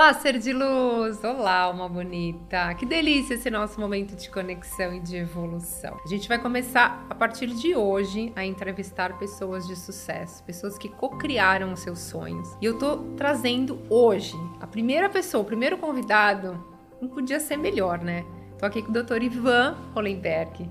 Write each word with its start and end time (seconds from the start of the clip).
Olá, 0.00 0.14
ser 0.14 0.38
de 0.38 0.50
luz! 0.50 1.22
Olá, 1.22 1.68
uma 1.68 1.86
bonita! 1.86 2.74
Que 2.74 2.86
delícia 2.86 3.34
esse 3.34 3.50
nosso 3.50 3.78
momento 3.78 4.16
de 4.16 4.30
conexão 4.30 4.94
e 4.94 4.98
de 4.98 5.14
evolução. 5.14 6.00
A 6.02 6.08
gente 6.08 6.26
vai 6.26 6.38
começar 6.38 7.04
a 7.10 7.14
partir 7.14 7.48
de 7.48 7.76
hoje 7.76 8.32
a 8.34 8.42
entrevistar 8.42 9.18
pessoas 9.18 9.68
de 9.68 9.76
sucesso, 9.76 10.42
pessoas 10.44 10.78
que 10.78 10.88
co-criaram 10.88 11.74
os 11.74 11.80
seus 11.80 11.98
sonhos. 11.98 12.48
E 12.62 12.64
eu 12.64 12.78
tô 12.78 12.96
trazendo 13.14 13.78
hoje 13.90 14.32
a 14.58 14.66
primeira 14.66 15.10
pessoa, 15.10 15.42
o 15.42 15.46
primeiro 15.46 15.76
convidado, 15.76 16.58
não 16.98 17.10
podia 17.10 17.38
ser 17.38 17.58
melhor, 17.58 17.98
né? 17.98 18.24
Tô 18.58 18.64
aqui 18.64 18.80
com 18.80 18.90
o 18.90 19.02
Dr. 19.02 19.22
Ivan 19.22 19.76
Hollenberg, 19.94 20.66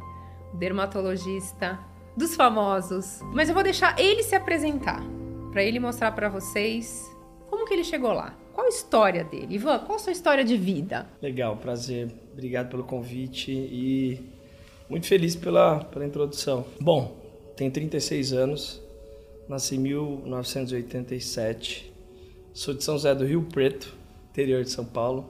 dermatologista 0.55 1.79
dos 2.17 2.33
famosos. 2.33 3.19
Mas 3.31 3.47
eu 3.47 3.53
vou 3.53 3.61
deixar 3.61 3.93
ele 3.99 4.23
se 4.23 4.33
apresentar, 4.33 5.03
para 5.51 5.63
ele 5.63 5.79
mostrar 5.79 6.13
para 6.13 6.29
vocês 6.29 7.18
como 7.49 7.65
que 7.65 7.73
ele 7.73 7.83
chegou 7.83 8.13
lá. 8.13 8.35
Qual 8.53 8.65
a 8.65 8.69
história 8.69 9.23
dele? 9.23 9.55
Ivan, 9.55 9.79
qual 9.79 9.95
a 9.95 9.99
sua 9.99 10.11
história 10.11 10.43
de 10.43 10.57
vida? 10.57 11.07
Legal, 11.21 11.55
prazer. 11.57 12.11
Obrigado 12.33 12.69
pelo 12.69 12.83
convite 12.83 13.51
e 13.51 14.19
muito 14.89 15.07
feliz 15.07 15.35
pela, 15.35 15.83
pela 15.85 16.05
introdução. 16.05 16.65
Bom, 16.79 17.17
tenho 17.55 17.71
36 17.71 18.33
anos, 18.33 18.81
nasci 19.47 19.75
em 19.75 19.79
1987, 19.79 21.93
sou 22.53 22.73
de 22.73 22.83
São 22.83 22.95
José 22.95 23.13
do 23.13 23.25
Rio 23.25 23.43
Preto, 23.43 23.95
interior 24.29 24.63
de 24.63 24.71
São 24.71 24.85
Paulo, 24.85 25.27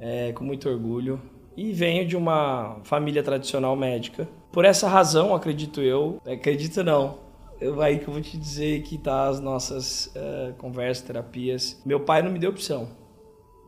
é, 0.00 0.32
com 0.32 0.44
muito 0.44 0.68
orgulho. 0.68 1.20
E 1.56 1.72
venho 1.72 2.06
de 2.06 2.16
uma 2.16 2.80
família 2.84 3.22
tradicional 3.22 3.74
médica. 3.74 4.28
Por 4.52 4.66
essa 4.66 4.88
razão, 4.88 5.34
acredito 5.34 5.80
eu, 5.80 6.20
acredito 6.26 6.84
não, 6.84 7.18
eu, 7.60 7.80
aí 7.80 7.98
que 7.98 8.08
eu 8.08 8.12
vou 8.12 8.22
te 8.22 8.36
dizer 8.36 8.82
que 8.82 8.98
tá 8.98 9.28
as 9.28 9.40
nossas 9.40 10.06
uh, 10.06 10.54
conversas, 10.58 11.04
terapias. 11.04 11.80
Meu 11.84 12.00
pai 12.00 12.22
não 12.22 12.30
me 12.30 12.38
deu 12.38 12.50
opção. 12.50 12.88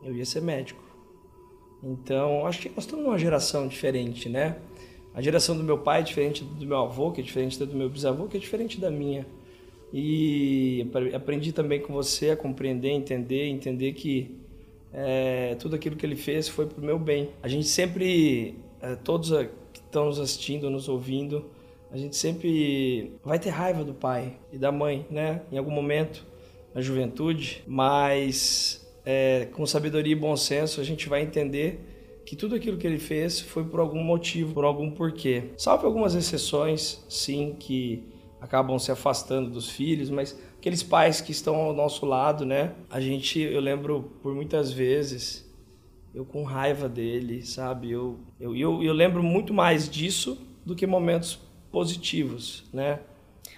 Eu 0.03 0.15
ia 0.15 0.25
ser 0.25 0.43
médico. 0.43 0.83
Então, 1.83 2.47
acho 2.47 2.61
que 2.61 2.69
nós 2.71 2.85
estamos 2.85 3.05
numa 3.05 3.19
geração 3.19 3.67
diferente, 3.67 4.29
né? 4.29 4.59
A 5.15 5.23
geração 5.23 5.57
do 5.57 5.65
meu 5.65 5.79
pai 5.79 6.01
é 6.01 6.03
diferente 6.03 6.45
do 6.45 6.67
meu 6.67 6.77
avô, 6.79 7.11
que 7.13 7.21
é 7.21 7.25
diferente 7.25 7.59
do 7.59 7.77
meu 7.77 7.89
bisavô, 7.89 8.27
que 8.27 8.37
é 8.37 8.41
diferente 8.41 8.81
da 8.81 8.91
minha. 8.91 9.27
E 9.93 10.87
aprendi 11.15 11.53
também 11.53 11.81
com 11.81 11.93
você 11.93 12.31
a 12.31 12.37
compreender, 12.37 12.91
entender, 12.91 13.47
entender 13.47 13.93
que 13.95 14.37
é, 14.93 15.55
tudo 15.55 15.77
aquilo 15.77 15.97
que 15.97 16.05
ele 16.05 16.17
fez 16.17 16.49
foi 16.49 16.67
para 16.67 16.81
o 16.81 16.85
meu 16.85 16.99
bem. 16.99 17.31
A 17.43 17.49
gente 17.49 17.67
sempre, 17.67 18.57
é, 18.81 18.97
todos 18.97 19.31
que 19.73 19.81
estão 19.81 20.07
nos 20.07 20.21
assistindo, 20.21 20.69
nos 20.69 20.89
ouvindo, 20.89 21.47
a 21.91 21.97
gente 21.97 22.17
sempre 22.17 23.19
vai 23.25 23.39
ter 23.39 23.51
raiva 23.51 23.83
do 23.83 23.95
pai 23.95 24.39
e 24.53 24.59
da 24.59 24.71
mãe, 24.71 25.07
né? 25.11 25.43
Em 25.51 25.59
algum 25.59 25.71
momento 25.71 26.27
na 26.75 26.81
juventude, 26.81 27.63
mas 27.67 28.87
é, 29.05 29.49
com 29.53 29.65
sabedoria 29.65 30.13
e 30.13 30.17
bom 30.17 30.37
senso 30.37 30.81
a 30.81 30.85
gente 30.85 31.09
vai 31.09 31.23
entender 31.23 32.23
que 32.27 32.37
tudo 32.37 32.55
aquilo 32.55 32.77
que 32.77 32.87
ele 32.87 32.99
fez 32.99 33.41
foi 33.41 33.65
por 33.65 33.81
algum 33.81 34.03
motivo, 34.03 34.53
por 34.53 34.65
algum 34.65 34.91
porquê. 34.91 35.45
Salve 35.57 35.87
algumas 35.87 36.15
exceções, 36.15 37.03
sim, 37.09 37.57
que 37.59 38.05
acabam 38.39 38.79
se 38.79 38.93
afastando 38.93 39.49
dos 39.49 39.71
filhos, 39.71 40.11
mas 40.11 40.39
aqueles 40.59 40.83
pais 40.83 41.23
que 41.23 41.33
estão 41.33 41.55
ao 41.57 41.73
nosso 41.73 42.05
lado, 42.05 42.45
né? 42.45 42.75
A 42.91 43.01
gente, 43.01 43.41
eu 43.41 43.61
lembro 43.61 44.13
por 44.23 44.35
muitas 44.35 44.71
vezes 44.71 45.49
eu 46.15 46.25
com 46.25 46.43
raiva 46.43 46.89
dele, 46.89 47.43
sabe? 47.43 47.91
Eu, 47.91 48.19
eu, 48.39 48.55
eu, 48.55 48.83
eu 48.83 48.93
lembro 48.93 49.23
muito 49.23 49.55
mais 49.55 49.89
disso 49.89 50.39
do 50.65 50.75
que 50.75 50.87
momentos 50.87 51.39
positivos, 51.71 52.65
né? 52.73 53.01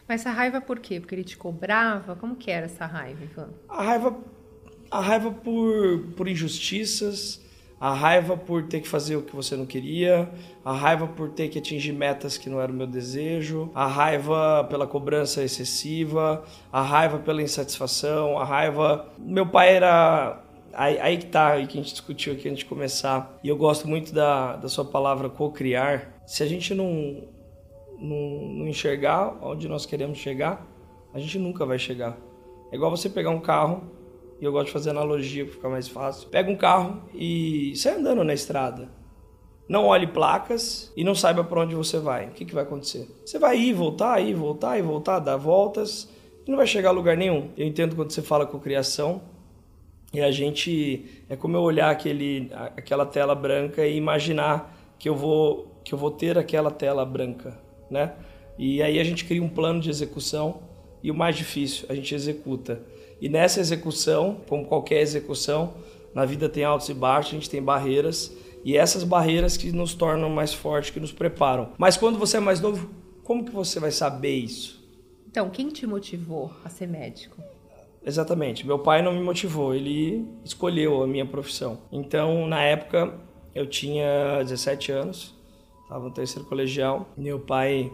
Mas 0.06 0.22
essa 0.22 0.30
raiva 0.30 0.60
por 0.60 0.78
quê? 0.78 0.98
Porque 0.98 1.14
ele 1.14 1.24
te 1.24 1.36
cobrava? 1.36 2.16
Como 2.16 2.34
que 2.36 2.50
era 2.50 2.66
essa 2.66 2.86
raiva, 2.86 3.22
Ivan? 3.22 3.48
A 3.68 3.82
raiva, 3.82 4.18
a 4.90 5.00
raiva 5.00 5.30
por, 5.30 6.08
por 6.16 6.26
injustiças, 6.26 7.40
a 7.80 7.94
raiva 7.94 8.36
por 8.36 8.64
ter 8.64 8.80
que 8.80 8.88
fazer 8.88 9.16
o 9.16 9.22
que 9.22 9.34
você 9.34 9.56
não 9.56 9.64
queria, 9.64 10.30
a 10.64 10.72
raiva 10.72 11.06
por 11.06 11.30
ter 11.30 11.48
que 11.48 11.58
atingir 11.58 11.92
metas 11.92 12.36
que 12.36 12.50
não 12.50 12.60
era 12.60 12.70
o 12.70 12.74
meu 12.74 12.86
desejo, 12.86 13.70
a 13.74 13.86
raiva 13.86 14.64
pela 14.68 14.86
cobrança 14.86 15.42
excessiva, 15.42 16.44
a 16.72 16.82
raiva 16.82 17.18
pela 17.18 17.40
insatisfação, 17.40 18.38
a 18.38 18.44
raiva. 18.44 19.08
Meu 19.18 19.46
pai 19.46 19.76
era 19.76 20.44
Aí, 20.72 21.00
aí, 21.00 21.18
que 21.18 21.26
tá, 21.26 21.48
aí 21.52 21.66
que 21.66 21.78
a 21.78 21.82
gente 21.82 21.92
discutiu 21.92 22.32
aqui 22.32 22.48
antes 22.48 22.60
de 22.60 22.64
começar. 22.64 23.38
E 23.42 23.48
eu 23.48 23.56
gosto 23.56 23.88
muito 23.88 24.14
da, 24.14 24.56
da 24.56 24.68
sua 24.68 24.84
palavra 24.84 25.28
co-criar. 25.28 26.22
Se 26.24 26.44
a 26.44 26.46
gente 26.46 26.72
não, 26.74 27.24
não, 28.00 28.48
não 28.48 28.68
enxergar 28.68 29.38
onde 29.42 29.68
nós 29.68 29.84
queremos 29.84 30.18
chegar, 30.18 30.66
a 31.12 31.18
gente 31.18 31.38
nunca 31.38 31.66
vai 31.66 31.78
chegar. 31.78 32.16
É 32.72 32.76
igual 32.76 32.90
você 32.90 33.08
pegar 33.08 33.30
um 33.30 33.40
carro, 33.40 33.82
e 34.40 34.44
eu 34.44 34.52
gosto 34.52 34.66
de 34.66 34.72
fazer 34.72 34.90
analogia 34.90 35.44
para 35.44 35.52
ficar 35.52 35.68
mais 35.68 35.86
fácil. 35.86 36.28
Pega 36.30 36.50
um 36.50 36.56
carro 36.56 37.02
e 37.14 37.74
sai 37.76 37.96
andando 37.96 38.24
na 38.24 38.32
estrada. 38.32 38.88
Não 39.68 39.86
olhe 39.86 40.06
placas 40.06 40.92
e 40.96 41.04
não 41.04 41.14
saiba 41.14 41.44
para 41.44 41.60
onde 41.60 41.74
você 41.74 41.98
vai. 41.98 42.28
O 42.28 42.30
que, 42.30 42.44
que 42.44 42.54
vai 42.54 42.64
acontecer? 42.64 43.06
Você 43.24 43.38
vai 43.38 43.58
ir, 43.58 43.72
voltar, 43.72 44.20
ir, 44.20 44.34
voltar 44.34 44.78
e 44.78 44.82
voltar, 44.82 45.18
dar 45.18 45.36
voltas 45.36 46.08
e 46.46 46.50
não 46.50 46.56
vai 46.56 46.66
chegar 46.66 46.88
a 46.88 46.92
lugar 46.92 47.16
nenhum. 47.16 47.50
Eu 47.56 47.66
entendo 47.66 47.94
quando 47.94 48.10
você 48.10 48.22
fala 48.22 48.46
com 48.46 48.58
criação 48.58 49.22
e 50.12 50.20
a 50.20 50.30
gente 50.30 51.22
é 51.28 51.36
como 51.36 51.56
eu 51.56 51.60
olhar 51.60 51.90
aquele, 51.90 52.50
aquela 52.76 53.04
tela 53.04 53.34
branca 53.34 53.86
e 53.86 53.96
imaginar 53.96 54.74
que 54.98 55.08
eu 55.08 55.14
vou 55.14 55.68
que 55.84 55.94
eu 55.94 55.98
vou 55.98 56.10
ter 56.10 56.36
aquela 56.36 56.70
tela 56.70 57.06
branca 57.06 57.58
né? 57.90 58.12
E 58.58 58.82
aí 58.82 58.98
a 58.98 59.04
gente 59.04 59.24
cria 59.24 59.42
um 59.42 59.48
plano 59.48 59.80
de 59.80 59.90
execução 59.90 60.62
e 61.02 61.10
o 61.10 61.14
mais 61.14 61.36
difícil, 61.36 61.86
a 61.88 61.94
gente 61.94 62.14
executa. 62.14 62.82
E 63.20 63.28
nessa 63.28 63.60
execução, 63.60 64.40
como 64.48 64.66
qualquer 64.66 65.00
execução, 65.00 65.74
na 66.14 66.24
vida 66.24 66.48
tem 66.48 66.64
altos 66.64 66.88
e 66.88 66.94
baixos, 66.94 67.32
a 67.32 67.34
gente 67.36 67.50
tem 67.50 67.62
barreiras 67.62 68.34
e 68.64 68.76
essas 68.76 69.04
barreiras 69.04 69.56
que 69.56 69.72
nos 69.72 69.94
tornam 69.94 70.28
mais 70.28 70.52
fortes, 70.52 70.90
que 70.90 71.00
nos 71.00 71.12
preparam. 71.12 71.72
Mas 71.78 71.96
quando 71.96 72.18
você 72.18 72.36
é 72.36 72.40
mais 72.40 72.60
novo, 72.60 72.90
como 73.24 73.44
que 73.44 73.50
você 73.50 73.80
vai 73.80 73.90
saber 73.90 74.34
isso? 74.34 74.80
Então, 75.30 75.48
quem 75.48 75.68
te 75.68 75.86
motivou 75.86 76.50
a 76.64 76.68
ser 76.68 76.86
médico? 76.86 77.42
Exatamente. 78.04 78.66
Meu 78.66 78.78
pai 78.78 79.02
não 79.02 79.12
me 79.12 79.20
motivou, 79.20 79.74
ele 79.74 80.26
escolheu 80.44 81.02
a 81.02 81.06
minha 81.06 81.24
profissão. 81.24 81.78
Então, 81.92 82.46
na 82.48 82.62
época, 82.62 83.14
eu 83.54 83.66
tinha 83.66 84.42
17 84.42 84.92
anos 84.92 85.34
Estava 85.90 86.04
no 86.04 86.10
terceiro 86.12 86.46
colegial. 86.48 87.08
Meu 87.16 87.40
pai, 87.40 87.92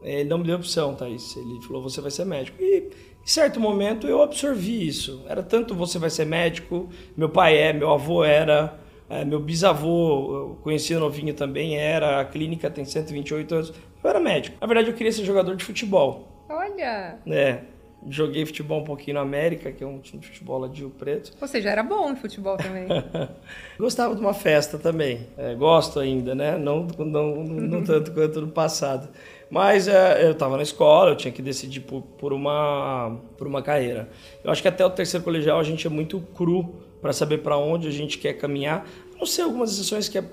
ele 0.00 0.28
não 0.28 0.38
me 0.38 0.44
deu 0.44 0.54
opção, 0.54 0.94
Thaís. 0.94 1.36
Ele 1.36 1.60
falou, 1.60 1.82
você 1.82 2.00
vai 2.00 2.12
ser 2.12 2.24
médico. 2.24 2.56
E 2.62 2.88
em 2.88 3.26
certo 3.26 3.58
momento 3.58 4.06
eu 4.06 4.22
absorvi 4.22 4.86
isso. 4.86 5.24
Era 5.26 5.42
tanto 5.42 5.74
você 5.74 5.98
vai 5.98 6.08
ser 6.08 6.24
médico, 6.24 6.88
meu 7.16 7.28
pai 7.28 7.58
é, 7.58 7.72
meu 7.72 7.90
avô 7.90 8.22
era, 8.22 8.78
é, 9.10 9.24
meu 9.24 9.40
bisavô, 9.40 10.36
eu 10.36 10.58
conhecia 10.62 11.00
novinho 11.00 11.34
também, 11.34 11.76
era, 11.76 12.20
a 12.20 12.24
clínica 12.24 12.70
tem 12.70 12.84
128 12.84 13.54
anos. 13.56 13.72
Eu 14.04 14.08
era 14.08 14.20
médico. 14.20 14.56
Na 14.60 14.66
verdade, 14.68 14.90
eu 14.90 14.94
queria 14.94 15.10
ser 15.10 15.24
jogador 15.24 15.56
de 15.56 15.64
futebol. 15.64 16.46
Olha! 16.48 17.18
É, 17.26 17.62
Joguei 18.08 18.46
futebol 18.46 18.80
um 18.80 18.84
pouquinho 18.84 19.14
na 19.14 19.20
América, 19.20 19.72
que 19.72 19.82
é 19.82 19.86
um 19.86 19.98
time 19.98 20.20
de 20.20 20.28
futebol 20.28 20.60
lá 20.60 20.68
de 20.68 20.80
Rio 20.80 20.90
Preto. 20.90 21.32
Ou 21.40 21.48
seja, 21.48 21.70
era 21.70 21.82
bom 21.82 22.10
em 22.10 22.16
futebol 22.16 22.56
também. 22.56 22.86
Gostava 23.78 24.14
de 24.14 24.20
uma 24.20 24.34
festa 24.34 24.78
também. 24.78 25.26
É, 25.36 25.54
gosto 25.54 25.98
ainda, 25.98 26.34
né? 26.34 26.56
Não, 26.56 26.86
não, 26.98 27.44
não 27.44 27.84
tanto 27.84 28.12
quanto 28.12 28.40
no 28.40 28.48
passado. 28.48 29.08
Mas 29.50 29.86
é, 29.86 30.26
eu 30.26 30.32
estava 30.32 30.56
na 30.56 30.62
escola, 30.62 31.10
eu 31.10 31.16
tinha 31.16 31.32
que 31.32 31.42
decidir 31.42 31.80
por, 31.80 32.02
por, 32.02 32.32
uma, 32.32 33.18
por 33.36 33.46
uma 33.46 33.62
carreira. 33.62 34.08
Eu 34.42 34.50
acho 34.50 34.60
que 34.60 34.68
até 34.68 34.84
o 34.84 34.90
terceiro 34.90 35.24
colegial 35.24 35.58
a 35.58 35.64
gente 35.64 35.86
é 35.86 35.90
muito 35.90 36.20
cru 36.34 36.74
para 37.00 37.12
saber 37.12 37.38
para 37.38 37.56
onde 37.56 37.86
a 37.86 37.92
gente 37.92 38.18
quer 38.18 38.34
caminhar. 38.34 38.86
Não 39.16 39.26
sei 39.26 39.44
algumas 39.44 39.72
exceções 39.72 40.08
que 40.08 40.18
é 40.18 40.24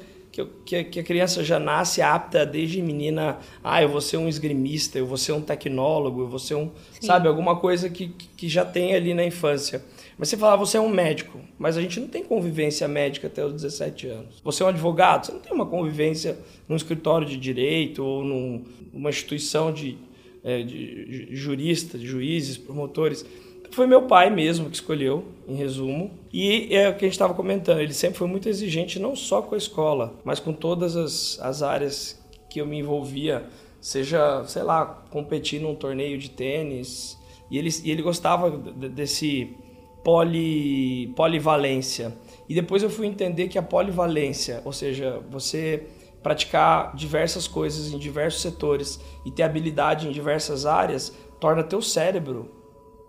que, 0.65 0.83
que, 0.85 0.99
a 0.99 1.03
criança 1.03 1.43
já 1.43 1.59
nasce 1.59 2.01
apta 2.01 2.43
desde 2.43 2.81
menina, 2.81 3.37
ah, 3.63 3.83
eu 3.83 3.89
vou 3.89 4.01
ser 4.01 4.17
um 4.17 4.27
esgrimista, 4.27 4.97
eu 4.97 5.05
vou 5.05 5.17
ser 5.17 5.31
um 5.31 5.41
tecnólogo, 5.41 6.21
eu 6.21 6.27
vou 6.27 6.39
ser 6.39 6.55
um, 6.55 6.71
Sim. 6.91 7.05
sabe, 7.05 7.27
alguma 7.27 7.57
coisa 7.57 7.87
que, 7.87 8.07
que 8.07 8.49
já 8.49 8.65
tem 8.65 8.95
ali 8.95 9.13
na 9.13 9.23
infância. 9.23 9.85
Mas 10.17 10.29
você 10.29 10.37
fala, 10.37 10.55
você 10.55 10.77
é 10.77 10.81
um 10.81 10.89
médico, 10.89 11.39
mas 11.59 11.77
a 11.77 11.81
gente 11.81 11.99
não 11.99 12.07
tem 12.07 12.23
convivência 12.23 12.87
médica 12.87 13.27
até 13.27 13.45
os 13.45 13.53
17 13.53 14.07
anos. 14.07 14.41
Você 14.43 14.63
é 14.63 14.65
um 14.65 14.69
advogado, 14.69 15.27
você 15.27 15.31
não 15.31 15.39
tem 15.39 15.53
uma 15.53 15.67
convivência 15.67 16.37
num 16.67 16.75
escritório 16.75 17.27
de 17.27 17.37
direito 17.37 18.03
ou 18.03 18.23
num, 18.23 18.65
numa 18.91 19.11
instituição 19.11 19.71
de, 19.71 19.97
é, 20.43 20.63
de 20.63 21.35
juristas, 21.35 22.01
de 22.01 22.07
juízes, 22.07 22.57
promotores. 22.57 23.23
Foi 23.73 23.87
meu 23.87 24.03
pai 24.03 24.29
mesmo 24.29 24.69
que 24.69 24.75
escolheu, 24.75 25.25
em 25.47 25.55
resumo. 25.55 26.11
E 26.31 26.75
é 26.75 26.89
o 26.89 26.95
que 26.95 27.05
a 27.05 27.07
gente 27.07 27.13
estava 27.13 27.33
comentando, 27.33 27.79
ele 27.79 27.93
sempre 27.93 28.19
foi 28.19 28.27
muito 28.27 28.47
exigente, 28.47 28.99
não 28.99 29.15
só 29.15 29.41
com 29.41 29.55
a 29.55 29.57
escola, 29.57 30.13
mas 30.23 30.39
com 30.39 30.53
todas 30.53 30.95
as, 30.95 31.39
as 31.41 31.63
áreas 31.63 32.23
que 32.51 32.61
eu 32.61 32.67
me 32.67 32.77
envolvia, 32.77 33.47
seja, 33.81 34.43
sei 34.45 34.61
lá, 34.61 34.85
competir 35.09 35.59
num 35.59 35.73
torneio 35.73 36.19
de 36.19 36.29
tênis. 36.29 37.17
E 37.49 37.57
ele, 37.57 37.69
e 37.83 37.89
ele 37.89 38.03
gostava 38.03 38.51
desse 38.51 39.57
poli, 40.03 41.11
polivalência. 41.15 42.15
E 42.47 42.53
depois 42.53 42.83
eu 42.83 42.91
fui 42.91 43.07
entender 43.07 43.47
que 43.47 43.57
a 43.57 43.63
polivalência, 43.63 44.61
ou 44.63 44.71
seja, 44.71 45.19
você 45.31 45.87
praticar 46.21 46.95
diversas 46.95 47.47
coisas 47.47 47.91
em 47.91 47.97
diversos 47.97 48.43
setores 48.43 48.99
e 49.25 49.31
ter 49.31 49.41
habilidade 49.41 50.07
em 50.07 50.11
diversas 50.11 50.67
áreas, 50.67 51.11
torna 51.39 51.63
teu 51.63 51.81
cérebro 51.81 52.62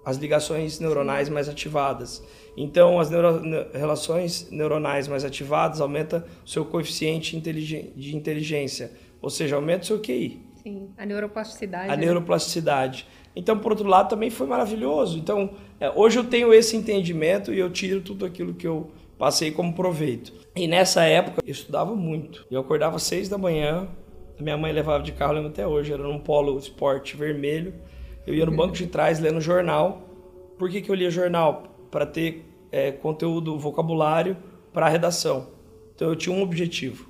as 0.04 0.16
ligações 0.16 0.78
neuronais 0.78 1.28
mais 1.28 1.48
ativadas. 1.48 2.22
Então, 2.56 3.00
as 3.00 3.10
neuro, 3.10 3.40
relações 3.72 4.48
neuronais 4.50 5.08
mais 5.08 5.24
ativadas 5.24 5.80
aumenta 5.80 6.24
o 6.44 6.48
seu 6.48 6.64
coeficiente 6.64 7.38
de 7.38 8.16
inteligência, 8.16 8.92
ou 9.20 9.30
seja, 9.30 9.56
aumenta 9.56 9.82
o 9.82 9.86
seu 9.86 10.00
QI. 10.00 10.40
Sim, 10.62 10.90
a 10.96 11.04
neuroplasticidade. 11.04 11.90
A 11.90 11.96
né? 11.96 12.04
neuroplasticidade. 12.04 13.06
Então, 13.36 13.58
por 13.58 13.72
outro 13.72 13.88
lado, 13.88 14.08
também 14.08 14.30
foi 14.30 14.46
maravilhoso. 14.46 15.18
Então, 15.18 15.50
é, 15.80 15.90
hoje 15.90 16.18
eu 16.18 16.24
tenho 16.24 16.54
esse 16.54 16.76
entendimento 16.76 17.52
e 17.52 17.58
eu 17.58 17.70
tiro 17.70 18.00
tudo 18.00 18.24
aquilo 18.24 18.54
que 18.54 18.66
eu 18.66 18.90
passei 19.18 19.50
como 19.50 19.74
proveito. 19.74 20.32
E 20.54 20.66
nessa 20.66 21.02
época, 21.02 21.42
eu 21.44 21.50
estudava 21.50 21.94
muito. 21.94 22.46
Eu 22.50 22.60
acordava 22.60 22.96
às 22.96 23.02
seis 23.02 23.28
da 23.28 23.36
manhã, 23.36 23.88
minha 24.38 24.56
mãe 24.56 24.72
levava 24.72 25.02
de 25.02 25.12
carro, 25.12 25.34
lembro 25.34 25.50
até 25.50 25.66
hoje, 25.66 25.92
era 25.92 26.02
num 26.02 26.18
polo 26.18 26.58
esporte 26.58 27.16
vermelho. 27.16 27.74
Eu 28.26 28.34
ia 28.34 28.46
no 28.46 28.52
banco 28.52 28.72
de 28.72 28.86
trás 28.86 29.18
lendo 29.18 29.40
jornal. 29.40 30.02
Por 30.58 30.70
que, 30.70 30.80
que 30.80 30.90
eu 30.90 30.94
lia 30.94 31.10
jornal? 31.10 31.64
Para 31.90 32.06
ter 32.06 32.44
é, 32.70 32.90
conteúdo, 32.90 33.58
vocabulário 33.58 34.36
para 34.72 34.86
a 34.86 34.88
redação. 34.88 35.48
Então 35.94 36.08
eu 36.08 36.16
tinha 36.16 36.34
um 36.34 36.42
objetivo: 36.42 37.08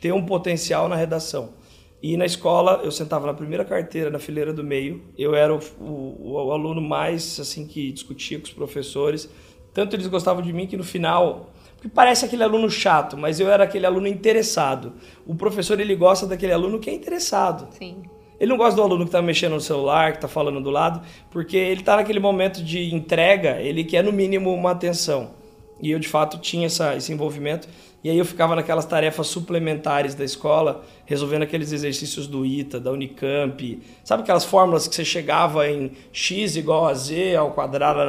ter 0.00 0.12
um 0.12 0.24
potencial 0.24 0.88
na 0.88 0.96
redação. 0.96 1.54
E 2.02 2.16
na 2.16 2.24
escola 2.24 2.80
eu 2.84 2.92
sentava 2.92 3.26
na 3.26 3.34
primeira 3.34 3.64
carteira, 3.64 4.10
na 4.10 4.18
fileira 4.18 4.52
do 4.52 4.62
meio. 4.62 5.02
Eu 5.16 5.34
era 5.34 5.54
o, 5.54 5.60
o, 5.80 6.32
o 6.32 6.52
aluno 6.52 6.80
mais 6.80 7.38
assim 7.40 7.66
que 7.66 7.90
discutia 7.92 8.38
com 8.38 8.44
os 8.44 8.52
professores. 8.52 9.28
Tanto 9.74 9.96
eles 9.96 10.06
gostavam 10.06 10.42
de 10.42 10.52
mim 10.52 10.66
que 10.66 10.76
no 10.76 10.84
final 10.84 11.50
porque 11.78 11.88
parece 11.88 12.24
aquele 12.24 12.42
aluno 12.42 12.68
chato, 12.68 13.16
mas 13.16 13.38
eu 13.38 13.48
era 13.48 13.62
aquele 13.62 13.86
aluno 13.86 14.08
interessado. 14.08 14.94
O 15.24 15.36
professor 15.36 15.78
ele 15.78 15.94
gosta 15.94 16.26
daquele 16.26 16.52
aluno 16.52 16.80
que 16.80 16.90
é 16.90 16.92
interessado. 16.92 17.72
Sim. 17.72 18.02
Ele 18.40 18.50
não 18.50 18.56
gosta 18.56 18.76
do 18.76 18.82
aluno 18.82 19.04
que 19.04 19.08
está 19.08 19.20
mexendo 19.20 19.52
no 19.54 19.60
celular, 19.60 20.12
que 20.12 20.18
está 20.18 20.28
falando 20.28 20.60
do 20.60 20.70
lado, 20.70 21.00
porque 21.30 21.56
ele 21.56 21.80
está 21.80 21.96
naquele 21.96 22.20
momento 22.20 22.62
de 22.62 22.94
entrega, 22.94 23.60
ele 23.60 23.84
quer 23.84 24.04
no 24.04 24.12
mínimo 24.12 24.54
uma 24.54 24.70
atenção. 24.70 25.37
E 25.80 25.90
eu 25.90 25.98
de 25.98 26.08
fato 26.08 26.38
tinha 26.38 26.66
essa, 26.66 26.96
esse 26.96 27.12
envolvimento. 27.12 27.68
E 28.02 28.08
aí 28.08 28.18
eu 28.18 28.24
ficava 28.24 28.54
naquelas 28.54 28.84
tarefas 28.84 29.26
suplementares 29.26 30.14
da 30.14 30.24
escola, 30.24 30.84
resolvendo 31.04 31.42
aqueles 31.42 31.72
exercícios 31.72 32.26
do 32.26 32.46
ITA, 32.46 32.78
da 32.78 32.92
Unicamp. 32.92 33.82
Sabe 34.04 34.22
aquelas 34.22 34.44
fórmulas 34.44 34.86
que 34.86 34.94
você 34.94 35.04
chegava 35.04 35.68
em 35.68 35.92
x 36.12 36.56
igual 36.56 36.86
a 36.86 36.94
z 36.94 37.34
ao 37.34 37.52
quadrado, 37.52 38.00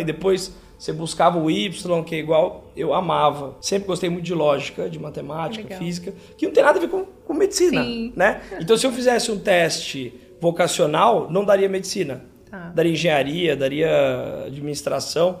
e 0.00 0.04
depois 0.04 0.52
você 0.78 0.92
buscava 0.92 1.38
o 1.38 1.50
Y, 1.50 2.02
que 2.04 2.14
é 2.14 2.18
igual, 2.18 2.70
eu 2.76 2.92
amava. 2.92 3.56
Sempre 3.60 3.86
gostei 3.86 4.10
muito 4.10 4.24
de 4.24 4.34
lógica, 4.34 4.90
de 4.90 4.98
matemática, 4.98 5.62
Legal. 5.62 5.78
física, 5.78 6.12
que 6.36 6.46
não 6.46 6.52
tem 6.52 6.62
nada 6.62 6.78
a 6.78 6.80
ver 6.80 6.88
com, 6.88 7.04
com 7.04 7.32
medicina, 7.32 7.82
Sim. 7.82 8.12
né? 8.14 8.42
Então, 8.60 8.76
se 8.76 8.86
eu 8.86 8.92
fizesse 8.92 9.30
um 9.30 9.38
teste 9.38 10.12
vocacional, 10.40 11.28
não 11.30 11.44
daria 11.44 11.68
medicina. 11.68 12.24
Tá. 12.50 12.72
Daria 12.74 12.92
engenharia, 12.92 13.56
daria 13.56 14.44
administração. 14.46 15.40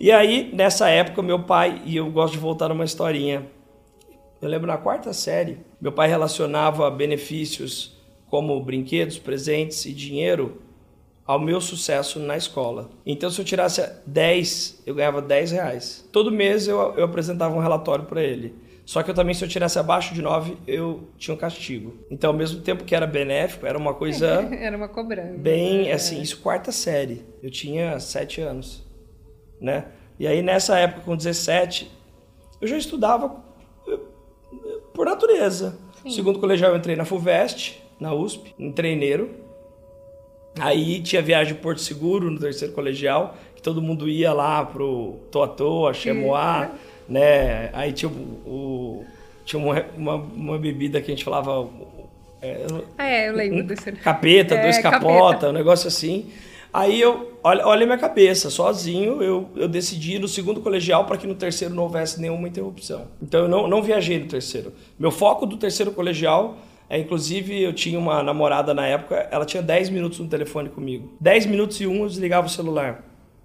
E 0.00 0.12
aí, 0.12 0.50
nessa 0.54 0.88
época, 0.88 1.22
meu 1.22 1.42
pai, 1.42 1.82
e 1.84 1.96
eu 1.96 2.08
gosto 2.10 2.34
de 2.34 2.38
voltar 2.38 2.68
numa 2.68 2.84
historinha. 2.84 3.46
Eu 4.40 4.48
lembro 4.48 4.68
na 4.68 4.76
quarta 4.76 5.12
série, 5.12 5.58
meu 5.80 5.90
pai 5.90 6.08
relacionava 6.08 6.88
benefícios 6.88 7.98
como 8.30 8.62
brinquedos, 8.62 9.18
presentes 9.18 9.84
e 9.86 9.92
dinheiro 9.92 10.62
ao 11.26 11.40
meu 11.40 11.60
sucesso 11.60 12.20
na 12.20 12.36
escola. 12.36 12.88
Então, 13.04 13.28
se 13.28 13.40
eu 13.40 13.44
tirasse 13.44 13.82
10, 14.06 14.84
eu 14.86 14.94
ganhava 14.94 15.20
10 15.20 15.50
reais. 15.50 16.08
Todo 16.12 16.30
mês 16.30 16.68
eu, 16.68 16.78
eu 16.96 17.04
apresentava 17.04 17.54
um 17.56 17.60
relatório 17.60 18.04
para 18.04 18.22
ele. 18.22 18.54
Só 18.86 19.02
que 19.02 19.10
eu 19.10 19.14
também, 19.14 19.34
se 19.34 19.44
eu 19.44 19.48
tirasse 19.48 19.78
abaixo 19.78 20.14
de 20.14 20.22
9, 20.22 20.56
eu 20.66 21.08
tinha 21.18 21.34
um 21.34 21.36
castigo. 21.36 21.98
Então, 22.10 22.30
ao 22.30 22.36
mesmo 22.36 22.62
tempo 22.62 22.84
que 22.84 22.94
era 22.94 23.06
benéfico, 23.06 23.66
era 23.66 23.76
uma 23.76 23.92
coisa. 23.92 24.48
era 24.58 24.74
uma 24.74 24.88
cobrança. 24.88 25.36
Bem, 25.36 25.90
é. 25.90 25.92
assim, 25.92 26.22
isso 26.22 26.38
quarta 26.38 26.72
série. 26.72 27.26
Eu 27.42 27.50
tinha 27.50 28.00
7 28.00 28.40
anos. 28.40 28.87
Né? 29.60 29.86
E 30.18 30.26
aí, 30.26 30.42
nessa 30.42 30.78
época, 30.78 31.02
com 31.02 31.16
17, 31.16 31.90
eu 32.60 32.68
já 32.68 32.76
estudava 32.76 33.36
por 34.92 35.06
natureza. 35.06 35.78
Sim. 36.02 36.10
Segundo 36.10 36.38
colegial, 36.38 36.72
eu 36.72 36.76
entrei 36.76 36.96
na 36.96 37.04
FUVEST, 37.04 37.82
na 38.00 38.12
USP, 38.12 38.54
em 38.58 38.72
treineiro. 38.72 39.30
Aí 40.58 41.00
tinha 41.00 41.22
viagem 41.22 41.54
Porto 41.54 41.80
Seguro 41.80 42.30
no 42.30 42.38
terceiro 42.38 42.74
colegial, 42.74 43.36
que 43.54 43.62
todo 43.62 43.80
mundo 43.80 44.08
ia 44.08 44.32
lá 44.32 44.64
pro 44.64 45.20
Toa 45.30 45.46
Toa, 45.46 45.94
Chemoá, 45.94 46.70
né? 47.08 47.70
Aí 47.72 47.92
tinha 47.92 48.10
o, 48.10 48.14
o 48.46 49.06
tinha 49.44 49.62
uma, 49.62 49.84
uma, 49.96 50.14
uma, 50.14 50.58
bebida 50.58 51.00
que 51.00 51.10
a 51.10 51.14
gente 51.14 51.24
falava. 51.24 51.68
É, 52.42 52.66
ah, 52.98 53.06
é, 53.06 53.28
eu 53.28 53.34
lembro 53.34 53.60
um, 53.60 53.66
desse. 53.66 53.92
Capeta, 53.92 54.54
é, 54.54 54.62
dois 54.62 54.78
capota, 54.78 55.32
capeta. 55.32 55.48
um 55.48 55.52
negócio 55.52 55.88
assim. 55.88 56.30
Aí 56.72 57.00
eu, 57.00 57.38
olha, 57.42 57.66
olha 57.66 57.86
minha 57.86 57.98
cabeça, 57.98 58.50
sozinho 58.50 59.22
eu, 59.22 59.48
eu 59.56 59.68
decidi 59.68 60.18
no 60.18 60.28
segundo 60.28 60.60
colegial 60.60 61.06
para 61.06 61.16
que 61.16 61.26
no 61.26 61.34
terceiro 61.34 61.74
não 61.74 61.84
houvesse 61.84 62.20
nenhuma 62.20 62.46
interrupção. 62.46 63.08
Então 63.22 63.40
eu 63.40 63.48
não, 63.48 63.66
não 63.66 63.82
viajei 63.82 64.18
no 64.18 64.26
terceiro. 64.26 64.72
Meu 64.98 65.10
foco 65.10 65.46
do 65.46 65.56
terceiro 65.56 65.92
colegial 65.92 66.56
é, 66.90 66.98
inclusive, 66.98 67.60
eu 67.60 67.72
tinha 67.72 67.98
uma 67.98 68.22
namorada 68.22 68.72
na 68.72 68.86
época, 68.86 69.28
ela 69.30 69.44
tinha 69.44 69.62
10 69.62 69.90
minutos 69.90 70.18
no 70.20 70.26
telefone 70.26 70.70
comigo. 70.70 71.12
10 71.20 71.46
minutos 71.46 71.80
e 71.80 71.86
um 71.86 72.02
eu 72.02 72.08
desligava 72.08 72.46
o 72.46 72.50
celular. 72.50 73.04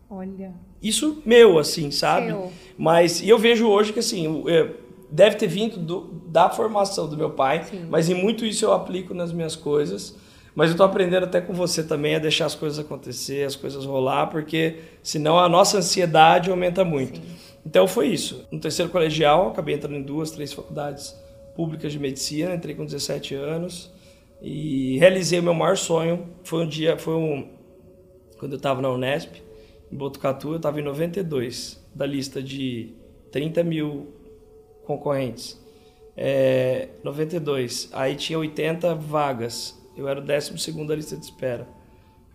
Olha. 0.09 0.53
Isso 0.81 1.21
meu, 1.25 1.59
assim, 1.59 1.91
sabe? 1.91 2.27
Meu. 2.27 2.51
Mas, 2.77 3.21
e 3.21 3.27
eu 3.27 3.37
vejo 3.37 3.67
hoje 3.67 3.91
que, 3.91 3.99
assim, 3.99 4.43
é, 4.47 4.69
deve 5.11 5.35
ter 5.35 5.47
vindo 5.47 5.77
do, 5.77 6.21
da 6.27 6.49
formação 6.49 7.09
do 7.09 7.17
meu 7.17 7.31
pai, 7.31 7.65
Sim. 7.65 7.85
mas 7.89 8.09
em 8.09 8.13
muito 8.13 8.45
isso 8.45 8.63
eu 8.63 8.71
aplico 8.71 9.13
nas 9.13 9.33
minhas 9.33 9.57
coisas. 9.57 10.15
Mas 10.55 10.71
eu 10.71 10.77
tô 10.77 10.83
aprendendo 10.83 11.23
até 11.23 11.41
com 11.41 11.53
você 11.53 11.83
também 11.83 12.15
a 12.15 12.19
deixar 12.19 12.45
as 12.45 12.55
coisas 12.55 12.77
acontecer, 12.77 13.45
as 13.45 13.55
coisas 13.55 13.85
rolar, 13.85 14.27
porque 14.27 14.79
senão 15.01 15.39
a 15.39 15.49
nossa 15.49 15.77
ansiedade 15.77 16.51
aumenta 16.51 16.85
muito. 16.85 17.19
Sim. 17.19 17.35
Então 17.65 17.87
foi 17.87 18.07
isso. 18.07 18.45
No 18.51 18.59
terceiro 18.59 18.91
colegial, 18.91 19.49
acabei 19.49 19.75
entrando 19.75 19.95
em 19.95 20.03
duas, 20.03 20.31
três 20.31 20.53
faculdades 20.53 21.15
públicas 21.55 21.91
de 21.91 21.99
medicina, 21.99 22.53
entrei 22.53 22.75
com 22.75 22.85
17 22.85 23.35
anos 23.35 23.91
e 24.41 24.97
realizei 24.97 25.39
o 25.39 25.43
meu 25.43 25.53
maior 25.53 25.77
sonho. 25.77 26.27
Foi 26.43 26.63
um 26.63 26.67
dia, 26.67 26.97
foi 26.97 27.15
um 27.15 27.47
quando 28.37 28.53
eu 28.53 28.57
estava 28.57 28.81
na 28.81 28.91
Unesp, 28.91 29.41
em 29.89 29.95
Botucatu, 29.95 30.49
eu 30.49 30.57
estava 30.57 30.77
em 30.77 30.83
92 30.83 31.81
da 31.95 32.05
lista 32.05 32.43
de 32.43 32.93
30 33.31 33.63
mil 33.63 34.07
concorrentes. 34.85 35.57
É, 36.17 36.89
92. 37.03 37.89
Aí 37.93 38.15
tinha 38.15 38.37
80 38.37 38.93
vagas. 38.95 39.81
Eu 39.95 40.07
era 40.07 40.19
o 40.19 40.23
12 40.23 40.71
da 40.85 40.95
lista 40.95 41.15
de 41.15 41.25
espera. 41.25 41.67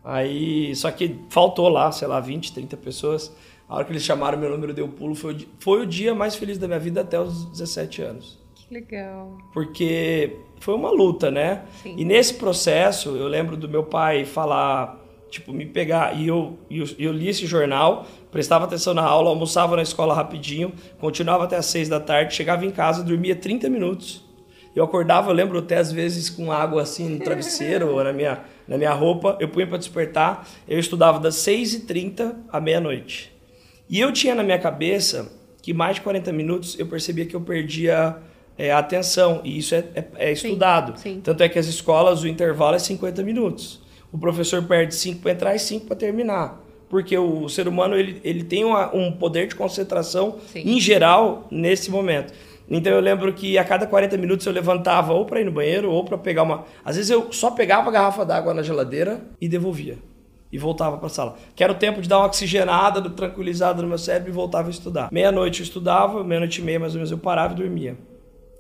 Aí, 0.05 0.75
só 0.75 0.91
que 0.91 1.17
faltou 1.29 1.69
lá, 1.69 1.91
sei 1.93 2.09
lá, 2.09 2.21
20, 2.21 2.53
30 2.53 2.77
pessoas. 2.77 3.35
A 3.69 3.77
hora 3.77 3.85
que 3.85 3.93
eles 3.93 4.03
chamaram 4.03 4.39
meu 4.39 4.51
número, 4.51 4.73
deu 4.73 4.89
pulo. 4.89 5.15
Foi 5.15 5.35
o, 5.35 5.47
foi 5.59 5.83
o 5.83 5.87
dia 5.87 6.15
mais 6.15 6.35
feliz 6.35 6.57
da 6.57 6.67
minha 6.67 6.79
vida 6.79 7.03
até 7.03 7.21
os 7.21 7.45
17 7.47 8.03
anos. 8.03 8.39
Legal. 8.71 9.37
Porque 9.53 10.37
foi 10.61 10.75
uma 10.75 10.91
luta, 10.91 11.31
né? 11.31 11.65
Sim. 11.83 11.95
E 11.97 12.05
nesse 12.05 12.35
processo, 12.35 13.17
eu 13.17 13.27
lembro 13.27 13.57
do 13.57 13.69
meu 13.69 13.85
pai 13.85 14.25
falar, 14.25 14.99
tipo, 15.31 15.53
me 15.53 15.67
pegar, 15.67 16.19
e 16.19 16.27
eu, 16.29 16.59
eu, 16.71 16.87
eu 16.99 17.13
li 17.13 17.29
esse 17.29 17.47
jornal, 17.47 18.07
prestava 18.31 18.65
atenção 18.65 18.95
na 18.95 19.03
aula, 19.03 19.31
almoçava 19.31 19.77
na 19.77 19.83
escola 19.83 20.15
rapidinho, 20.15 20.73
continuava 20.99 21.45
até 21.45 21.57
as 21.57 21.67
seis 21.67 21.89
da 21.89 22.01
tarde, 22.01 22.35
chegava 22.35 22.65
em 22.65 22.71
casa, 22.71 23.03
dormia 23.03 23.37
30 23.37 23.69
minutos. 23.69 24.28
Eu 24.79 24.85
acordava, 24.85 25.31
eu 25.31 25.35
lembro 25.35 25.59
até 25.59 25.77
às 25.77 25.91
vezes 25.91 26.31
com 26.31 26.53
água 26.53 26.83
assim 26.83 27.09
no 27.09 27.19
travesseiro 27.19 27.89
ou 27.89 28.05
na 28.05 28.13
minha, 28.13 28.39
na 28.69 28.79
minha 28.79 28.93
roupa, 28.93 29.37
eu 29.41 29.49
punha 29.49 29.67
para 29.67 29.77
despertar, 29.77 30.49
eu 30.69 30.79
estudava 30.79 31.19
das 31.19 31.35
6h30 31.35 32.33
à 32.49 32.61
meia-noite. 32.61 33.33
E 33.91 33.99
eu 33.99 34.13
tinha 34.13 34.37
na 34.37 34.45
minha 34.45 34.59
cabeça 34.59 35.33
que 35.61 35.75
mais 35.75 35.97
de 35.97 36.03
40 36.03 36.33
minutos 36.33 36.79
eu 36.79 36.87
percebia 36.87 37.27
que 37.27 37.35
eu 37.35 37.41
perdia 37.41 38.19
é, 38.57 38.71
atenção, 38.71 39.41
e 39.43 39.59
isso 39.59 39.75
é, 39.75 39.85
é, 39.97 40.05
é 40.15 40.33
estudado. 40.33 40.97
Sim, 40.97 41.15
sim. 41.15 41.21
Tanto 41.23 41.43
é 41.43 41.49
que 41.49 41.59
as 41.59 41.67
escolas, 41.67 42.23
o 42.23 42.29
intervalo 42.29 42.77
é 42.77 42.79
50 42.79 43.21
minutos. 43.25 43.81
O 44.13 44.19
professor 44.19 44.63
perde 44.63 44.95
5 44.95 45.21
para 45.21 45.33
entrar 45.33 45.57
e 45.57 45.59
5 45.59 45.87
para 45.87 45.97
terminar. 45.97 46.65
Porque 46.89 47.19
o 47.19 47.49
ser 47.49 47.67
humano 47.67 47.97
ele, 47.97 48.21
ele 48.23 48.45
tem 48.45 48.65
uma, 48.65 48.95
um 48.95 49.11
poder 49.11 49.49
de 49.49 49.57
concentração, 49.57 50.39
sim. 50.53 50.63
em 50.65 50.81
geral, 50.81 51.49
nesse 51.51 51.91
momento. 51.91 52.33
Então 52.71 52.93
eu 52.93 53.01
lembro 53.01 53.33
que 53.33 53.57
a 53.57 53.65
cada 53.65 53.87
40 53.87 54.17
minutos 54.17 54.47
eu 54.47 54.53
levantava 54.53 55.15
ou 55.15 55.25
para 55.25 55.41
ir 55.41 55.45
no 55.45 55.53
banheiro 55.53 55.91
ou 55.91 56.05
para 56.05 56.19
pegar 56.19 56.43
uma. 56.43 56.65
Às 56.85 56.97
vezes 56.97 57.11
eu 57.11 57.33
só 57.33 57.51
pegava 57.51 57.89
a 57.89 57.93
garrafa 57.93 58.25
d'água 58.25 58.53
na 58.53 58.63
geladeira 58.63 59.23
e 59.41 59.49
devolvia. 59.49 59.99
E 60.51 60.59
voltava 60.59 60.97
para 60.97 61.07
a 61.07 61.11
sala. 61.11 61.37
Que 61.55 61.63
era 61.63 61.73
o 61.73 61.77
tempo 61.77 62.01
de 62.01 62.09
dar 62.09 62.19
uma 62.19 62.27
oxigenada, 62.27 63.09
tranquilizada 63.11 63.83
no 63.83 63.89
meu 63.89 63.99
cérebro 63.99 64.31
e 64.31 64.33
voltava 64.33 64.69
a 64.69 64.71
estudar. 64.71 65.09
Meia-noite 65.13 65.61
eu 65.61 65.65
estudava, 65.65 66.25
meia-noite 66.25 66.61
e 66.61 66.65
meia 66.65 66.81
mais 66.81 66.95
ou 66.95 66.99
menos 66.99 67.11
eu 67.11 67.19
parava 67.19 67.55
e 67.55 67.57
dormia 67.57 67.97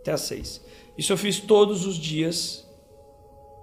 até 0.00 0.12
às 0.12 0.22
seis. 0.22 0.64
Isso 0.96 1.12
eu 1.12 1.16
fiz 1.16 1.40
todos 1.40 1.86
os 1.86 1.96
dias 1.96 2.66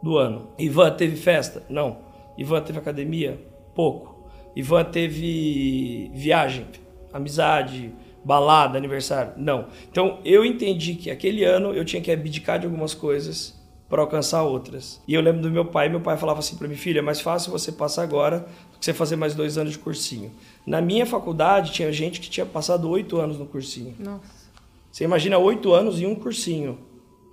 do 0.02 0.18
ano. 0.18 0.50
Ivan 0.60 0.92
teve 0.92 1.16
festa? 1.16 1.64
Não. 1.70 1.98
Ivan 2.38 2.62
teve 2.62 2.78
academia? 2.80 3.40
Pouco. 3.74 4.30
Ivan 4.56 4.86
teve 4.86 6.10
viagem, 6.14 6.66
amizade, 7.12 7.94
balada, 8.26 8.78
aniversário? 8.78 9.34
Não. 9.38 9.68
Então 9.90 10.20
eu 10.26 10.44
entendi 10.44 10.96
que 10.96 11.12
aquele 11.12 11.44
ano 11.44 11.72
eu 11.74 11.86
tinha 11.86 12.02
que 12.02 12.12
abdicar 12.12 12.60
de 12.60 12.66
algumas 12.66 12.96
coisas 12.96 13.54
para 13.88 14.02
alcançar 14.02 14.42
outras. 14.42 15.00
E 15.08 15.14
eu 15.14 15.22
lembro 15.22 15.44
do 15.44 15.52
meu 15.52 15.66
pai, 15.66 15.88
meu 15.88 16.02
pai 16.02 16.18
falava 16.18 16.40
assim 16.40 16.58
para 16.58 16.68
mim, 16.68 16.76
filha, 16.76 17.00
é 17.00 17.02
mais 17.04 17.22
fácil 17.22 17.52
você 17.52 17.72
passar 17.72 18.02
agora 18.02 18.40
do 18.74 18.80
que 18.80 18.86
você 18.86 18.94
fazer 18.94 19.16
mais 19.16 19.36
dois 19.36 19.60
anos 19.60 19.74
de 19.74 19.80
cursinho. 19.80 20.32
Na 20.66 20.82
minha 20.82 21.06
faculdade, 21.06 21.72
tinha 21.72 21.92
gente 21.92 22.20
que 22.20 22.30
tinha 22.30 22.46
passado 22.46 22.90
oito 22.90 23.18
anos 23.18 23.38
no 23.38 23.46
cursinho. 23.46 23.94
Nossa. 24.00 24.46
Você 24.92 25.04
imagina 25.04 25.38
oito 25.38 25.72
anos 25.72 26.02
e 26.02 26.06
um 26.06 26.16
cursinho 26.16 26.80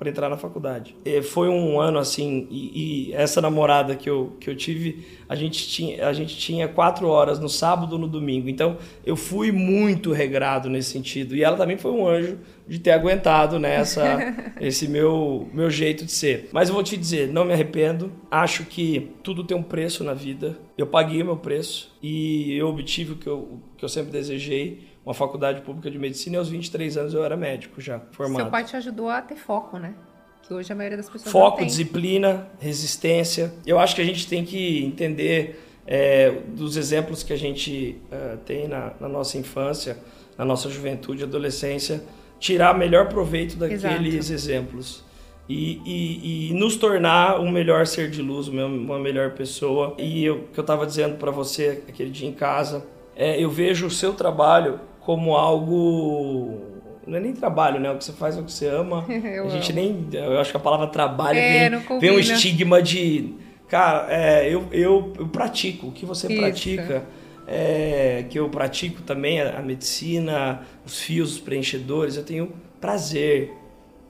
para 0.03 0.11
entrar 0.11 0.29
na 0.29 0.37
faculdade. 0.37 0.97
E 1.05 1.23
foi 1.23 1.49
um 1.49 1.81
ano 1.81 1.97
assim, 1.97 2.49
e, 2.51 3.11
e, 3.11 3.13
essa 3.15 3.41
namorada 3.41 3.95
que 3.95 4.11
eu, 4.11 4.37
que 4.41 4.51
eu 4.51 4.57
tive, 4.57 5.07
a 5.29 5.37
gente, 5.37 5.69
tinha, 5.69 6.09
a 6.09 6.13
gente 6.13 6.37
tinha 6.37 6.67
quatro 6.67 7.07
horas 7.07 7.39
no 7.39 7.49
sábado 7.49 7.97
no 7.97 8.09
domingo. 8.09 8.49
Então 8.49 8.79
eu 9.07 9.15
fui 9.15 9.53
muito 9.53 10.11
regrado 10.11 10.69
nesse 10.69 10.91
sentido. 10.91 11.37
E 11.37 11.45
ela 11.45 11.57
também 11.57 11.79
foi 11.79 11.93
um 11.93 12.05
anjo 12.05 12.39
de 12.67 12.81
ter 12.81 12.91
aguentado 12.91 13.61
nessa 13.61 14.03
esse 14.61 14.89
meu, 14.89 15.49
meu 15.55 15.71
jeito 15.71 16.05
de 16.05 16.11
ser. 16.11 16.49
Mas 16.53 16.69
eu 16.69 16.75
vou 16.75 16.83
te 16.83 16.97
dizer, 16.97 17.29
não 17.29 17.45
me 17.45 17.53
arrependo. 17.53 18.13
Acho 18.29 18.65
que 18.65 19.13
tudo 19.23 19.45
tem 19.45 19.57
um 19.57 19.63
preço 19.63 20.03
na 20.03 20.15
vida. 20.15 20.59
Eu 20.77 20.89
paguei 20.89 21.23
o 21.23 21.27
meu 21.27 21.37
preço 21.37 21.93
e 22.03 22.57
eu 22.57 22.67
obtive 22.67 23.13
o 23.13 23.17
que 23.17 23.29
eu, 23.29 23.39
o 23.39 23.61
que 23.77 23.85
eu 23.85 23.89
sempre 23.89 24.11
desejei 24.11 24.92
uma 25.05 25.15
faculdade 25.15 25.61
pública 25.63 25.91
de 25.91 25.99
medicina 25.99 26.37
e 26.37 26.39
aos 26.39 26.49
23 26.49 26.97
anos 26.97 27.15
eu 27.15 27.25
era 27.25 27.37
médico 27.37 27.81
já, 27.81 28.01
formado. 28.13 28.43
Seu 28.43 28.51
pai 28.51 28.65
te 28.65 28.77
ajudou 28.77 29.09
a 29.09 29.21
ter 29.21 29.37
foco, 29.37 29.79
né? 29.79 29.95
Que 30.43 30.55
hoje 30.55 30.73
a 30.73 30.77
maioria 30.77 30.97
das 30.97 31.09
pessoas 31.09 31.31
Foco, 31.31 31.51
não 31.51 31.57
tem. 31.59 31.67
disciplina, 31.67 32.49
resistência. 32.59 33.53
Eu 33.67 33.79
acho 33.79 33.95
que 33.95 34.03
a 34.03 34.05
gente 34.05 34.27
tem 34.27 34.45
que 34.45 34.85
entender 34.85 35.61
é, 35.87 36.31
dos 36.49 36.77
exemplos 36.77 37.23
que 37.23 37.33
a 37.33 37.37
gente 37.37 38.01
uh, 38.11 38.37
tem 38.39 38.67
na, 38.69 38.93
na, 39.01 39.09
nossa 39.09 39.39
infância, 39.39 39.99
na 40.37 40.45
nossa 40.45 40.69
juventude, 40.69 41.23
adolescência, 41.23 42.03
tirar 42.41 42.77
melhor 42.77 43.09
proveito 43.09 43.57
daqueles 43.57 44.15
Exato. 44.15 44.33
exemplos. 44.33 45.05
E, 45.49 45.81
e, 45.85 46.51
e, 46.51 46.55
nos 46.55 46.77
tornar 46.77 47.41
um 47.41 47.51
melhor 47.51 47.87
ser 47.87 48.09
de 48.09 48.23
luz, 48.23 48.49
uma 48.49 48.99
melhor 48.99 49.33
pessoa. 49.33 49.95
E 49.99 50.29
o 50.31 50.45
que 50.53 50.59
eu 50.59 50.63
estava 50.63 50.87
dizendo 50.87 51.17
para 51.19 51.31
você 51.31 51.83
aquele 51.89 52.11
dia 52.11 52.29
em 52.29 52.33
casa, 52.33 52.87
é, 53.15 53.43
eu 53.43 53.51
vejo 53.51 53.87
o 53.87 53.91
seu 53.91 54.15
trabalho 54.15 54.81
como 55.05 55.37
algo 55.37 56.73
não 57.07 57.19
é 57.19 57.21
nem 57.21 57.33
trabalho, 57.33 57.81
né? 57.81 57.91
O 57.91 57.99
que 57.99 58.05
você 58.05 58.13
faz 58.13 58.37
é 58.37 58.41
o 58.41 58.45
que 58.45 58.53
você 58.53 58.69
ama. 58.69 59.05
eu 59.09 59.47
a 59.47 59.49
gente 59.49 59.73
amo. 59.73 59.81
nem. 59.81 60.09
Eu 60.13 60.41
acho 60.41 60.51
que 60.51 60.57
a 60.57 60.61
palavra 60.61 60.87
trabalho 60.87 61.39
é, 61.39 61.69
vem, 61.69 61.99
vem 61.99 62.11
um 62.11 62.19
estigma 62.19 62.81
de. 62.81 63.35
Cara, 63.69 64.07
é, 64.11 64.47
eu, 64.53 64.69
eu, 64.71 65.13
eu 65.19 65.29
pratico. 65.29 65.89
O 65.89 65.93
que 65.93 66.05
você 66.05 66.29
Isso. 66.29 66.41
pratica? 66.41 67.05
É, 67.47 68.25
que 68.31 68.39
eu 68.39 68.49
pratico 68.49 69.03
também 69.03 69.41
a, 69.41 69.59
a, 69.59 69.63
medicina, 69.63 70.63
os 70.87 71.01
fios, 71.01 71.35
os 71.35 71.41
preenchedores. 71.41 72.17
Eu 72.17 72.25
tenho 72.25 72.53
prazer. 72.81 73.53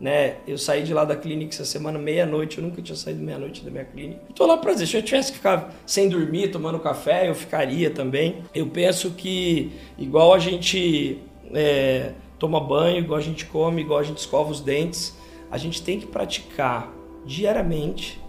Né? 0.02 0.38
Eu 0.48 0.58
saí 0.58 0.82
de 0.82 0.92
lá 0.92 1.04
da 1.04 1.14
clínica 1.14 1.54
essa 1.54 1.64
semana 1.64 1.96
meia-noite. 1.96 2.58
Eu 2.58 2.64
nunca 2.64 2.82
tinha 2.82 2.96
saído 2.96 3.22
meia-noite 3.22 3.64
da 3.64 3.70
minha 3.70 3.84
clínica. 3.84 4.20
Estou 4.28 4.48
lá 4.48 4.56
para 4.56 4.72
dizer, 4.72 4.88
se 4.88 4.96
eu 4.96 5.02
tivesse 5.02 5.30
que 5.30 5.38
ficar 5.38 5.72
sem 5.86 6.08
dormir, 6.08 6.50
tomando 6.50 6.80
café, 6.80 7.28
eu 7.28 7.36
ficaria 7.36 7.88
também. 7.88 8.42
Eu 8.52 8.66
penso 8.66 9.12
que, 9.12 9.70
igual 9.96 10.34
a 10.34 10.40
gente 10.40 11.20
é, 11.54 12.14
toma 12.36 12.58
banho, 12.58 12.98
igual 12.98 13.16
a 13.16 13.22
gente 13.22 13.46
come, 13.46 13.80
igual 13.80 14.00
a 14.00 14.02
gente 14.02 14.18
escova 14.18 14.50
os 14.50 14.60
dentes, 14.60 15.16
a 15.48 15.56
gente 15.56 15.80
tem 15.80 16.00
que 16.00 16.06
praticar 16.06 16.92
diariamente 17.24 18.20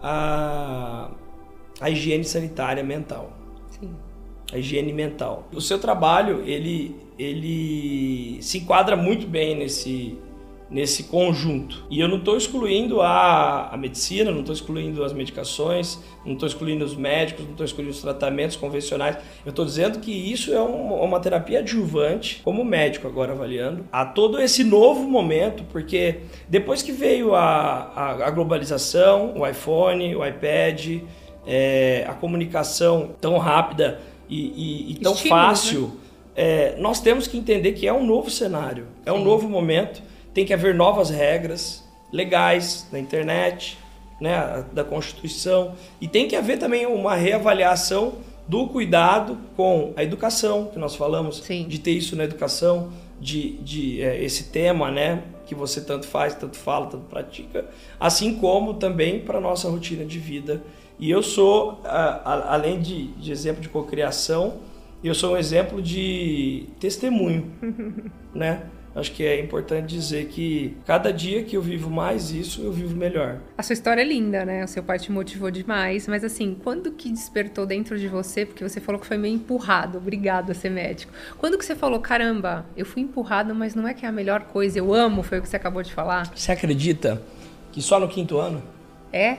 a, 0.00 1.10
a 1.80 1.90
higiene 1.90 2.22
sanitária 2.22 2.84
mental. 2.84 3.32
Sim. 3.70 3.90
A 4.52 4.58
higiene 4.58 4.92
mental. 4.92 5.48
O 5.52 5.60
seu 5.60 5.80
trabalho, 5.80 6.44
ele, 6.46 6.94
ele 7.18 8.40
se 8.40 8.58
enquadra 8.58 8.94
muito 8.94 9.26
bem 9.26 9.56
nesse, 9.56 10.16
nesse 10.70 11.04
conjunto. 11.04 11.84
E 11.90 11.98
eu 11.98 12.08
não 12.08 12.18
estou 12.18 12.36
excluindo 12.36 13.00
a, 13.00 13.68
a 13.72 13.76
medicina, 13.76 14.30
não 14.30 14.40
estou 14.40 14.54
excluindo 14.54 15.02
as 15.02 15.12
medicações, 15.12 15.98
não 16.24 16.34
estou 16.34 16.46
excluindo 16.46 16.84
os 16.84 16.94
médicos, 16.94 17.44
não 17.44 17.52
estou 17.52 17.64
excluindo 17.64 17.90
os 17.90 18.02
tratamentos 18.02 18.56
convencionais. 18.56 19.16
Eu 19.46 19.50
estou 19.50 19.64
dizendo 19.64 19.98
que 19.98 20.12
isso 20.12 20.52
é 20.52 20.60
um, 20.60 20.94
uma 21.02 21.20
terapia 21.20 21.60
adjuvante, 21.60 22.42
como 22.44 22.64
médico 22.64 23.06
agora 23.06 23.32
avaliando, 23.32 23.86
a 23.90 24.04
todo 24.04 24.40
esse 24.40 24.62
novo 24.62 25.04
momento, 25.04 25.64
porque 25.72 26.20
depois 26.48 26.82
que 26.82 26.92
veio 26.92 27.34
a, 27.34 27.90
a, 27.94 28.26
a 28.26 28.30
globalização, 28.30 29.34
o 29.38 29.46
iPhone, 29.46 30.14
o 30.14 30.26
iPad, 30.26 31.00
é, 31.46 32.04
a 32.06 32.12
comunicação 32.12 33.10
tão 33.20 33.38
rápida 33.38 34.00
e, 34.28 34.36
e, 34.36 34.92
e 34.92 34.94
tão 34.96 35.14
Estímulos, 35.14 35.44
fácil, 35.46 35.80
né? 35.82 35.92
é, 36.36 36.76
nós 36.78 37.00
temos 37.00 37.26
que 37.26 37.38
entender 37.38 37.72
que 37.72 37.86
é 37.86 37.92
um 37.92 38.04
novo 38.04 38.30
cenário, 38.30 38.86
é 39.06 39.12
um 39.12 39.24
novo 39.24 39.48
momento 39.48 40.02
tem 40.38 40.46
que 40.46 40.54
haver 40.54 40.72
novas 40.72 41.10
regras 41.10 41.84
legais 42.12 42.86
da 42.92 42.98
internet, 43.00 43.76
né, 44.20 44.64
da 44.72 44.84
Constituição, 44.84 45.74
e 46.00 46.06
tem 46.06 46.28
que 46.28 46.36
haver 46.36 46.60
também 46.60 46.86
uma 46.86 47.16
reavaliação 47.16 48.18
do 48.46 48.68
cuidado 48.68 49.36
com 49.56 49.92
a 49.96 50.04
educação, 50.04 50.66
que 50.72 50.78
nós 50.78 50.94
falamos, 50.94 51.38
Sim. 51.38 51.66
de 51.66 51.80
ter 51.80 51.90
isso 51.90 52.14
na 52.14 52.22
educação, 52.22 52.92
de, 53.20 53.54
de 53.54 54.00
é, 54.00 54.22
esse 54.22 54.44
tema, 54.44 54.92
né, 54.92 55.24
que 55.44 55.56
você 55.56 55.80
tanto 55.80 56.06
faz, 56.06 56.36
tanto 56.36 56.56
fala, 56.56 56.86
tanto 56.86 57.06
pratica, 57.06 57.66
assim 57.98 58.36
como 58.36 58.74
também 58.74 59.18
para 59.18 59.38
a 59.38 59.40
nossa 59.40 59.68
rotina 59.68 60.04
de 60.04 60.20
vida. 60.20 60.62
E 61.00 61.10
eu 61.10 61.20
sou, 61.20 61.80
a, 61.82 62.20
a, 62.24 62.54
além 62.54 62.80
de, 62.80 63.08
de 63.08 63.32
exemplo 63.32 63.60
de 63.60 63.68
cocriação, 63.68 64.58
eu 65.02 65.16
sou 65.16 65.34
um 65.34 65.36
exemplo 65.36 65.82
de 65.82 66.68
testemunho, 66.78 67.50
né? 68.32 68.62
Acho 68.98 69.12
que 69.12 69.24
é 69.24 69.40
importante 69.40 69.86
dizer 69.86 70.26
que 70.26 70.76
cada 70.84 71.12
dia 71.12 71.42
que 71.42 71.56
eu 71.56 71.62
vivo 71.62 71.90
mais 71.90 72.30
isso, 72.30 72.62
eu 72.62 72.72
vivo 72.72 72.96
melhor. 72.96 73.38
A 73.56 73.62
sua 73.62 73.72
história 73.72 74.02
é 74.02 74.04
linda, 74.04 74.44
né? 74.44 74.64
O 74.64 74.68
seu 74.68 74.82
pai 74.82 74.98
te 74.98 75.10
motivou 75.12 75.50
demais, 75.50 76.06
mas 76.08 76.24
assim, 76.24 76.56
quando 76.62 76.92
que 76.92 77.10
despertou 77.10 77.66
dentro 77.66 77.98
de 77.98 78.08
você, 78.08 78.44
porque 78.44 78.62
você 78.66 78.80
falou 78.80 79.00
que 79.00 79.06
foi 79.06 79.16
meio 79.16 79.34
empurrado, 79.34 79.98
obrigado 79.98 80.50
a 80.50 80.54
ser 80.54 80.70
médico. 80.70 81.12
Quando 81.38 81.56
que 81.56 81.64
você 81.64 81.74
falou, 81.74 82.00
caramba, 82.00 82.66
eu 82.76 82.84
fui 82.84 83.02
empurrado, 83.02 83.54
mas 83.54 83.74
não 83.74 83.86
é 83.86 83.94
que 83.94 84.04
é 84.04 84.08
a 84.08 84.12
melhor 84.12 84.42
coisa, 84.42 84.78
eu 84.78 84.92
amo, 84.92 85.22
foi 85.22 85.38
o 85.38 85.42
que 85.42 85.48
você 85.48 85.56
acabou 85.56 85.82
de 85.82 85.92
falar? 85.92 86.30
Você 86.34 86.52
acredita 86.52 87.22
que 87.72 87.80
só 87.80 87.98
no 88.00 88.08
quinto 88.08 88.38
ano? 88.38 88.62
É? 89.12 89.38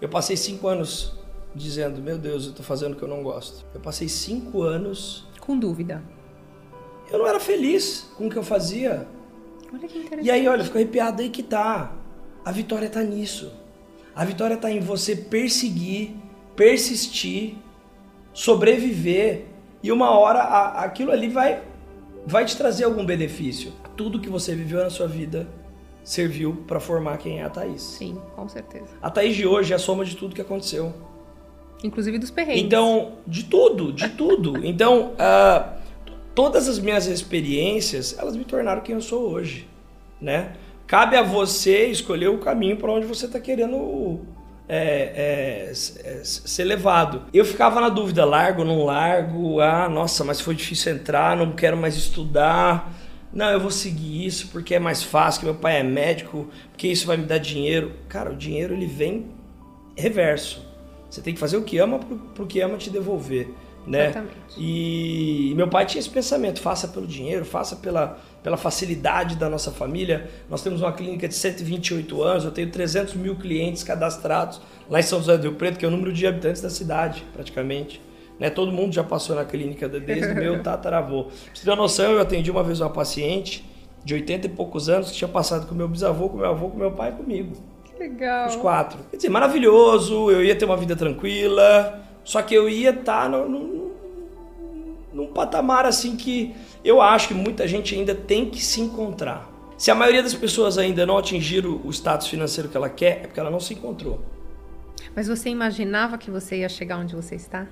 Eu 0.00 0.08
passei 0.08 0.36
cinco 0.36 0.66
anos 0.66 1.14
dizendo, 1.54 2.00
meu 2.00 2.18
Deus, 2.18 2.46
eu 2.46 2.52
tô 2.52 2.62
fazendo 2.62 2.94
o 2.94 2.96
que 2.96 3.02
eu 3.02 3.08
não 3.08 3.22
gosto. 3.22 3.64
Eu 3.74 3.80
passei 3.80 4.08
cinco 4.08 4.62
anos... 4.62 5.26
Com 5.40 5.58
dúvida 5.58 6.02
eu 7.10 7.18
não 7.18 7.26
era 7.26 7.40
feliz 7.40 8.10
com 8.16 8.26
o 8.26 8.30
que 8.30 8.36
eu 8.36 8.42
fazia. 8.42 9.06
Olha 9.72 9.88
que 9.88 9.98
interessante. 9.98 10.26
E 10.26 10.30
aí, 10.30 10.46
olha, 10.48 10.64
fico 10.64 10.76
arrepiado 10.76 11.22
aí 11.22 11.30
que 11.30 11.42
tá. 11.42 11.92
A 12.44 12.52
vitória 12.52 12.88
tá 12.88 13.02
nisso. 13.02 13.52
A 14.14 14.24
vitória 14.24 14.56
tá 14.56 14.70
em 14.70 14.80
você 14.80 15.16
perseguir, 15.16 16.10
persistir, 16.54 17.54
sobreviver 18.32 19.46
e 19.82 19.90
uma 19.90 20.10
hora 20.10 20.40
a, 20.40 20.84
aquilo 20.84 21.10
ali 21.10 21.28
vai 21.28 21.62
vai 22.26 22.44
te 22.44 22.56
trazer 22.56 22.84
algum 22.84 23.04
benefício. 23.04 23.72
Tudo 23.96 24.20
que 24.20 24.28
você 24.28 24.54
viveu 24.54 24.82
na 24.82 24.90
sua 24.90 25.08
vida 25.08 25.48
serviu 26.04 26.64
para 26.66 26.78
formar 26.80 27.18
quem 27.18 27.40
é 27.40 27.44
a 27.44 27.50
Thaís. 27.50 27.82
Sim, 27.82 28.20
com 28.34 28.48
certeza. 28.48 28.86
A 29.00 29.10
Thaís 29.10 29.34
de 29.34 29.46
hoje 29.46 29.72
é 29.72 29.76
a 29.76 29.78
soma 29.78 30.04
de 30.04 30.16
tudo 30.16 30.34
que 30.34 30.40
aconteceu. 30.40 30.92
Inclusive 31.82 32.18
dos 32.18 32.30
perrengues. 32.30 32.62
Então, 32.62 33.14
de 33.26 33.44
tudo, 33.44 33.92
de 33.92 34.08
tudo. 34.10 34.64
Então, 34.64 35.12
uh, 35.12 35.81
todas 36.34 36.68
as 36.68 36.78
minhas 36.78 37.06
experiências, 37.06 38.16
elas 38.18 38.36
me 38.36 38.44
tornaram 38.44 38.82
quem 38.82 38.94
eu 38.94 39.00
sou 39.00 39.30
hoje, 39.30 39.68
né? 40.20 40.54
Cabe 40.86 41.16
a 41.16 41.22
você 41.22 41.86
escolher 41.86 42.28
o 42.28 42.38
caminho 42.38 42.76
para 42.76 42.92
onde 42.92 43.06
você 43.06 43.26
está 43.26 43.40
querendo 43.40 44.20
é, 44.68 44.76
é, 44.76 45.72
é, 45.72 46.20
ser 46.24 46.64
levado. 46.64 47.22
Eu 47.32 47.44
ficava 47.44 47.80
na 47.80 47.88
dúvida, 47.88 48.24
largo 48.24 48.64
não 48.64 48.84
largo? 48.84 49.60
Ah, 49.60 49.88
nossa, 49.88 50.24
mas 50.24 50.40
foi 50.40 50.54
difícil 50.54 50.92
entrar, 50.92 51.36
não 51.36 51.52
quero 51.52 51.76
mais 51.76 51.96
estudar. 51.96 52.92
Não, 53.32 53.50
eu 53.50 53.60
vou 53.60 53.70
seguir 53.70 54.26
isso 54.26 54.48
porque 54.48 54.74
é 54.74 54.78
mais 54.78 55.02
fácil, 55.02 55.40
que 55.40 55.46
meu 55.46 55.54
pai 55.54 55.80
é 55.80 55.82
médico, 55.82 56.48
porque 56.70 56.88
isso 56.88 57.06
vai 57.06 57.16
me 57.16 57.24
dar 57.24 57.38
dinheiro. 57.38 57.92
Cara, 58.08 58.30
o 58.30 58.36
dinheiro 58.36 58.74
ele 58.74 58.86
vem 58.86 59.30
reverso. 59.96 60.66
Você 61.08 61.22
tem 61.22 61.32
que 61.32 61.40
fazer 61.40 61.56
o 61.56 61.62
que 61.62 61.78
ama 61.78 61.98
para 62.34 62.42
o 62.42 62.46
que 62.46 62.60
ama 62.60 62.76
te 62.76 62.90
devolver 62.90 63.48
né? 63.86 64.04
Exatamente. 64.04 64.34
E 64.56 65.52
meu 65.56 65.68
pai 65.68 65.86
tinha 65.86 66.00
esse 66.00 66.10
pensamento: 66.10 66.60
faça 66.60 66.88
pelo 66.88 67.06
dinheiro, 67.06 67.44
faça 67.44 67.76
pela, 67.76 68.18
pela 68.42 68.56
facilidade 68.56 69.36
da 69.36 69.48
nossa 69.48 69.70
família. 69.70 70.30
Nós 70.48 70.62
temos 70.62 70.80
uma 70.80 70.92
clínica 70.92 71.26
de 71.28 71.34
128 71.34 72.22
anos, 72.22 72.44
eu 72.44 72.50
tenho 72.50 72.70
300 72.70 73.14
mil 73.14 73.36
clientes 73.36 73.82
cadastrados 73.82 74.60
lá 74.88 75.00
em 75.00 75.02
São 75.02 75.18
José 75.18 75.36
do 75.36 75.42
Rio 75.42 75.54
Preto, 75.54 75.78
que 75.78 75.84
é 75.84 75.88
o 75.88 75.90
número 75.90 76.12
de 76.12 76.26
habitantes 76.26 76.62
da 76.62 76.70
cidade, 76.70 77.24
praticamente. 77.32 78.00
Né? 78.38 78.50
Todo 78.50 78.72
mundo 78.72 78.92
já 78.92 79.04
passou 79.04 79.36
na 79.36 79.44
clínica 79.44 79.88
desde 79.88 80.32
o 80.32 80.34
meu 80.34 80.62
tataravô. 80.62 81.24
Pra 81.24 81.34
você 81.54 81.64
ter 81.64 81.70
uma 81.70 81.76
noção, 81.76 82.12
eu 82.12 82.20
atendi 82.20 82.50
uma 82.50 82.62
vez 82.62 82.80
uma 82.80 82.90
paciente 82.90 83.64
de 84.04 84.14
80 84.14 84.46
e 84.46 84.50
poucos 84.50 84.88
anos 84.88 85.10
que 85.10 85.16
tinha 85.16 85.28
passado 85.28 85.66
com 85.66 85.74
meu 85.74 85.88
bisavô, 85.88 86.28
com 86.28 86.38
meu 86.38 86.46
avô, 86.46 86.68
com 86.68 86.76
meu 86.76 86.90
pai 86.90 87.10
e 87.10 87.12
comigo. 87.12 87.52
Que 87.84 87.98
legal. 87.98 88.48
Os 88.48 88.56
quatro. 88.56 88.98
Quer 89.10 89.16
dizer, 89.16 89.28
maravilhoso, 89.28 90.30
eu 90.30 90.44
ia 90.44 90.56
ter 90.56 90.64
uma 90.64 90.76
vida 90.76 90.96
tranquila 90.96 92.02
só 92.24 92.42
que 92.42 92.54
eu 92.54 92.68
ia 92.68 92.90
estar 92.90 93.22
tá 93.22 93.28
num, 93.28 93.90
num 95.12 95.26
patamar 95.26 95.84
assim 95.84 96.16
que 96.16 96.54
eu 96.84 97.00
acho 97.00 97.28
que 97.28 97.34
muita 97.34 97.66
gente 97.66 97.94
ainda 97.94 98.14
tem 98.14 98.48
que 98.48 98.62
se 98.62 98.80
encontrar. 98.80 99.50
Se 99.76 99.90
a 99.90 99.94
maioria 99.94 100.22
das 100.22 100.34
pessoas 100.34 100.78
ainda 100.78 101.04
não 101.04 101.18
atingiram 101.18 101.80
o 101.84 101.90
status 101.90 102.28
financeiro 102.28 102.68
que 102.68 102.76
ela 102.76 102.88
quer, 102.88 103.22
é 103.22 103.26
porque 103.26 103.40
ela 103.40 103.50
não 103.50 103.60
se 103.60 103.74
encontrou. 103.74 104.20
Mas 105.14 105.26
você 105.26 105.48
imaginava 105.48 106.16
que 106.16 106.30
você 106.30 106.58
ia 106.58 106.68
chegar 106.68 106.98
onde 106.98 107.14
você 107.14 107.34
está? 107.34 107.66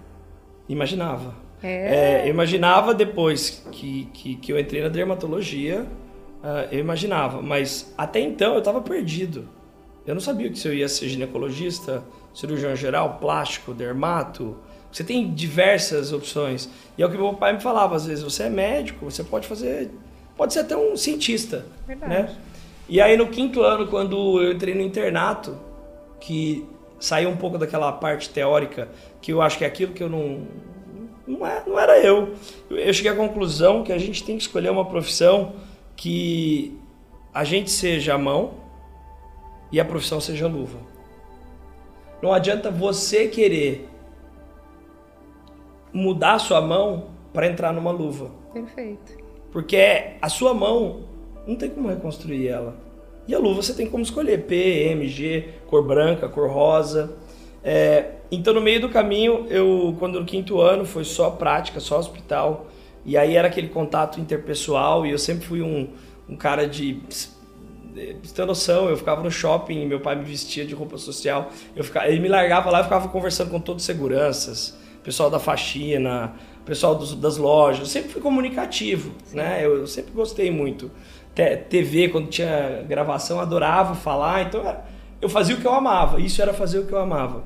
Imaginava. 0.69 1.35
É. 1.63 2.23
É, 2.23 2.27
eu 2.27 2.31
imaginava 2.31 2.95
depois 2.95 3.65
que, 3.71 4.09
que, 4.13 4.35
que 4.37 4.53
eu 4.53 4.59
entrei 4.59 4.83
na 4.83 4.89
dermatologia, 4.89 5.87
ah, 6.43 6.67
eu 6.73 6.81
imaginava, 6.81 7.43
mas 7.43 7.93
até 7.97 8.21
então 8.21 8.55
eu 8.55 8.59
estava 8.59 8.81
perdido. 8.81 9.49
Eu 10.07 10.15
não 10.15 10.21
sabia 10.21 10.49
que 10.51 10.59
se 10.59 10.67
eu 10.67 10.75
ia 10.75 10.89
ser 10.89 11.09
ginecologista, 11.09 12.03
cirurgião 12.35 12.75
geral, 12.77 13.19
plástico, 13.21 13.73
dermato. 13.73 14.57
Você 14.93 15.05
tem 15.05 15.33
diversas 15.33 16.13
opções. 16.13 16.69
E 16.99 17.03
é 17.03 17.07
o 17.07 17.11
que 17.11 17.17
meu 17.17 17.35
pai 17.35 17.53
me 17.53 17.61
falava 17.61 17.97
às 17.97 18.07
vezes, 18.07 18.25
você 18.25 18.45
é 18.45 18.51
médico, 18.51 19.11
você 19.11 19.23
pode 19.23 19.47
fazer, 19.47 19.91
pode 20.37 20.53
ser 20.53 20.61
até 20.61 20.77
um 20.77 20.97
cientista, 20.97 21.67
Verdade. 21.87 22.13
né? 22.13 22.37
E 22.89 23.01
aí 23.01 23.17
no 23.17 23.29
quinto 23.29 23.63
ano, 23.63 23.87
quando 23.87 24.43
eu 24.43 24.53
entrei 24.53 24.75
no 24.75 24.81
internato, 24.81 25.57
que 26.21 26.67
saiu 26.99 27.31
um 27.31 27.37
pouco 27.37 27.57
daquela 27.57 27.93
parte 27.93 28.29
teórica, 28.31 28.89
que 29.23 29.33
eu 29.33 29.41
acho 29.41 29.57
que 29.57 29.65
é 29.65 29.67
aquilo 29.67 29.93
que 29.93 30.03
eu 30.03 30.09
não 30.09 30.47
não, 31.27 31.47
é, 31.47 31.63
não 31.67 31.79
era 31.79 31.99
eu. 32.01 32.35
Eu 32.69 32.93
cheguei 32.93 33.13
à 33.13 33.15
conclusão 33.15 33.85
que 33.85 33.93
a 33.93 33.99
gente 33.99 34.25
tem 34.25 34.37
que 34.37 34.43
escolher 34.43 34.71
uma 34.71 34.85
profissão 34.85 35.53
que 35.97 36.77
a 37.33 37.45
gente 37.45 37.71
seja 37.71 38.15
a 38.15 38.19
mão 38.19 38.55
e 39.71 39.79
a 39.79 39.85
profissão 39.85 40.21
seja 40.21 40.47
a 40.47 40.49
luva. 40.49 40.90
Não 42.23 42.33
adianta 42.33 42.71
você 42.71 43.29
querer 43.29 43.89
mudar 45.93 46.35
a 46.35 46.39
sua 46.39 46.61
mão 46.61 47.07
para 47.33 47.47
entrar 47.47 47.73
numa 47.73 47.91
luva. 47.91 48.31
Perfeito. 48.53 49.17
Porque 49.51 50.17
a 50.21 50.29
sua 50.29 50.55
mão 50.55 51.03
não 51.47 51.57
tem 51.57 51.71
como 51.71 51.89
reconstruir 51.89 52.49
ela. 52.49 52.77
E 53.27 53.35
a 53.35 53.39
luva 53.39 53.63
você 53.63 53.75
tem 53.75 53.89
como 53.89 54.03
escolher 54.03 54.45
P, 54.47 54.55
M, 54.91 55.07
G, 55.09 55.49
cor 55.67 55.87
branca, 55.87 56.29
cor 56.29 56.51
rosa. 56.51 57.17
É, 57.63 58.13
então 58.31 58.55
no 58.55 58.61
meio 58.61 58.81
do 58.81 58.89
caminho, 58.89 59.47
eu 59.49 59.95
quando 59.99 60.21
no 60.21 60.27
quinto 60.27 60.61
ano 60.61 60.85
foi 60.85 61.05
só 61.05 61.31
prática, 61.31 61.81
só 61.81 61.99
hospital. 61.99 62.67
E 63.05 63.17
aí 63.17 63.37
era 63.37 63.49
aquele 63.49 63.69
contato 63.69 64.21
interpessoal 64.21 65.07
e 65.07 65.11
eu 65.11 65.19
sempre 65.19 65.47
fui 65.47 65.63
um, 65.63 65.89
um 66.29 66.37
cara 66.37 66.67
de 66.67 67.01
você 68.23 68.35
ter 68.35 68.45
noção, 68.47 68.89
eu 68.89 68.97
ficava 68.97 69.23
no 69.23 69.31
shopping, 69.31 69.87
meu 69.87 70.01
pai 70.01 70.17
me 70.17 70.25
vestia 70.25 70.65
de 70.65 70.75
roupa 70.75 70.97
social, 70.99 71.51
eu 71.77 71.83
ficava, 71.85 72.09
ele 72.09 72.21
me 72.21 72.29
largava 72.29 72.71
lá 72.71 72.81
e 72.81 72.83
ficava 72.85 73.09
conversando 73.09 73.51
com 73.51 73.61
todos 73.61 73.83
os 73.83 73.87
seguranças, 73.87 74.77
pessoal 75.03 75.31
da 75.31 75.39
faxina, 75.39 76.33
pessoal 76.65 76.95
dos, 76.95 77.15
das 77.15 77.37
lojas, 77.37 77.81
eu 77.81 77.87
sempre 77.87 78.11
fui 78.11 78.21
comunicativo, 78.21 79.13
né? 79.33 79.61
Eu, 79.65 79.79
eu 79.79 79.87
sempre 79.87 80.13
gostei 80.13 80.51
muito. 80.51 80.91
Te- 81.35 81.57
TV, 81.57 82.09
quando 82.09 82.29
tinha 82.29 82.85
gravação, 82.89 83.41
adorava 83.41 83.95
falar, 83.95 84.43
então 84.43 84.61
era- 84.61 84.85
eu 85.21 85.29
fazia 85.29 85.55
o 85.57 85.61
que 85.61 85.67
eu 85.67 85.73
amava, 85.75 86.21
isso 86.21 86.41
era 86.43 86.53
fazer 86.53 86.79
o 86.81 86.87
que 86.87 86.93
eu 86.93 86.99
amava. 86.99 87.45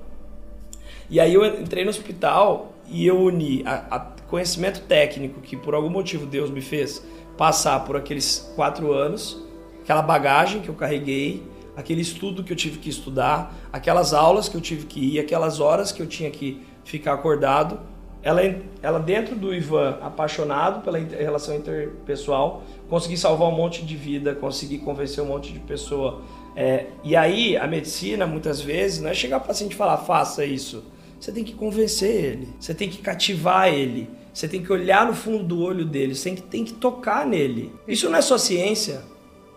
E 1.11 1.21
aí 1.21 1.35
eu 1.35 1.45
entrei 1.45 1.85
no 1.85 1.91
hospital 1.91 2.73
e 2.89 3.07
eu 3.07 3.19
uni 3.21 3.63
a, 3.67 3.97
a 3.97 4.01
conhecimento 4.29 4.81
técnico 4.83 5.41
que 5.41 5.57
por 5.57 5.75
algum 5.75 5.91
motivo 5.91 6.27
Deus 6.27 6.51
me 6.51 6.61
fez 6.61 7.05
passar 7.37 7.85
por 7.85 7.97
aqueles 7.97 8.51
quatro 8.57 8.93
anos, 8.93 9.44
aquela 9.85 10.03
bagagem 10.03 10.63
que 10.63 10.69
eu 10.69 10.75
carreguei, 10.75 11.43
aquele 11.77 12.01
estudo 12.01 12.43
que 12.43 12.53
eu 12.53 12.57
tive 12.57 12.79
que 12.79 12.89
estudar, 12.89 13.55
aquelas 13.71 14.15
aulas 14.15 14.49
que 14.49 14.57
eu 14.57 14.61
tive 14.61 14.87
que 14.87 14.99
ir, 14.99 15.21
aquelas 15.21 15.61
horas 15.61 15.93
que 15.93 16.01
eu 16.01 16.07
tinha 16.07 16.31
que 16.31 16.63
ficar 16.85 17.13
acordado. 17.13 17.79
Ela, 18.23 18.41
ela 18.81 18.99
dentro 18.99 19.37
do 19.37 19.55
Ivan, 19.55 19.99
apaixonado 20.01 20.83
pela 20.83 20.99
inter- 20.99 21.19
relação 21.19 21.55
interpessoal, 21.55 22.63
consegui 22.89 23.19
salvar 23.19 23.49
um 23.49 23.55
monte 23.55 23.85
de 23.85 23.95
vida, 23.95 24.35
consegui 24.35 24.79
convencer 24.79 25.23
um 25.23 25.27
monte 25.27 25.53
de 25.53 25.59
pessoa. 25.61 26.23
É, 26.57 26.87
e 27.03 27.15
aí, 27.15 27.55
a 27.55 27.67
medicina, 27.67 28.27
muitas 28.27 28.63
vezes, 28.63 29.03
não 29.03 29.11
é 29.11 29.15
chegar 29.15 29.39
para 29.39 29.45
o 29.45 29.49
paciente 29.49 29.73
e 29.73 29.77
falar, 29.77 29.99
faça 29.99 30.47
isso. 30.47 30.83
Você 31.21 31.31
tem 31.33 31.45
que 31.45 31.53
convencer 31.53 32.11
ele, 32.11 32.49
você 32.59 32.73
tem 32.73 32.89
que 32.89 32.99
cativar 32.99 33.69
ele, 33.69 34.09
você 34.33 34.49
tem 34.49 34.63
que 34.63 34.73
olhar 34.73 35.07
no 35.07 35.15
fundo 35.15 35.45
do 35.45 35.61
olho 35.61 35.85
dele, 35.85 36.15
você 36.15 36.31
tem 36.31 36.35
que, 36.37 36.43
tem 36.43 36.65
que 36.65 36.73
tocar 36.73 37.27
nele. 37.27 37.73
Isso 37.87 38.09
não 38.09 38.19
é 38.19 38.23
só 38.23 38.39
ciência, 38.39 39.03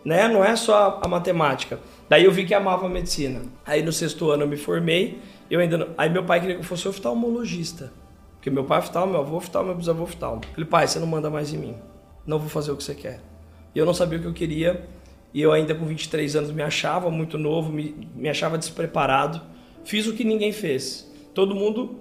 né? 0.08 0.26
Não 0.30 0.42
é 0.42 0.56
só 0.56 1.02
a 1.04 1.08
matemática. 1.10 1.82
Daí 2.08 2.24
eu 2.24 2.32
vi 2.32 2.46
que 2.46 2.54
amava 2.54 2.88
medicina. 2.88 3.42
Aí 3.66 3.84
no 3.84 3.92
sexto 3.92 4.32
ano 4.32 4.44
eu 4.44 4.48
me 4.48 4.56
formei, 4.56 5.20
eu 5.52 5.60
ainda 5.60 5.78
não... 5.78 5.88
aí 5.98 6.10
meu 6.10 6.24
pai 6.24 6.40
queria 6.40 6.56
que 6.56 6.62
eu 6.62 6.66
fosse 6.66 6.88
oftalmologista. 6.88 7.92
Porque 8.36 8.50
meu 8.50 8.64
pai 8.64 8.78
é 8.78 8.82
oftalmo, 8.84 9.12
meu 9.12 9.20
avô 9.20 9.36
é 9.36 9.38
oftalmo, 9.38 9.68
meu 9.68 9.76
bisavô 9.76 10.00
é 10.00 10.04
oftalmo. 10.04 10.42
Falei, 10.54 10.66
pai, 10.66 10.88
você 10.88 10.98
não 10.98 11.08
manda 11.08 11.30
mais 11.30 11.54
em 11.54 11.58
mim. 11.58 11.76
Não 12.26 12.40
vou 12.40 12.48
fazer 12.48 12.72
o 12.72 12.78
que 12.78 12.86
você 12.86 12.96
quer. 12.96 13.20
E 13.76 13.80
eu 13.80 13.86
não 13.86 13.94
sabia 13.94 14.18
o 14.18 14.22
que 14.22 14.28
eu 14.30 14.34
queria. 14.34 14.88
E 15.34 15.42
eu 15.42 15.52
ainda 15.52 15.76
com 15.76 15.86
23 15.86 16.38
anos 16.38 16.52
me 16.52 16.64
achava 16.64 17.12
muito 17.12 17.38
novo, 17.38 17.70
me, 17.70 18.08
me 18.16 18.30
achava 18.30 18.58
despreparado. 18.58 19.42
Fiz 19.84 20.08
o 20.08 20.14
que 20.14 20.24
ninguém 20.24 20.54
fez. 20.54 21.12
Todo 21.34 21.54
mundo 21.54 22.00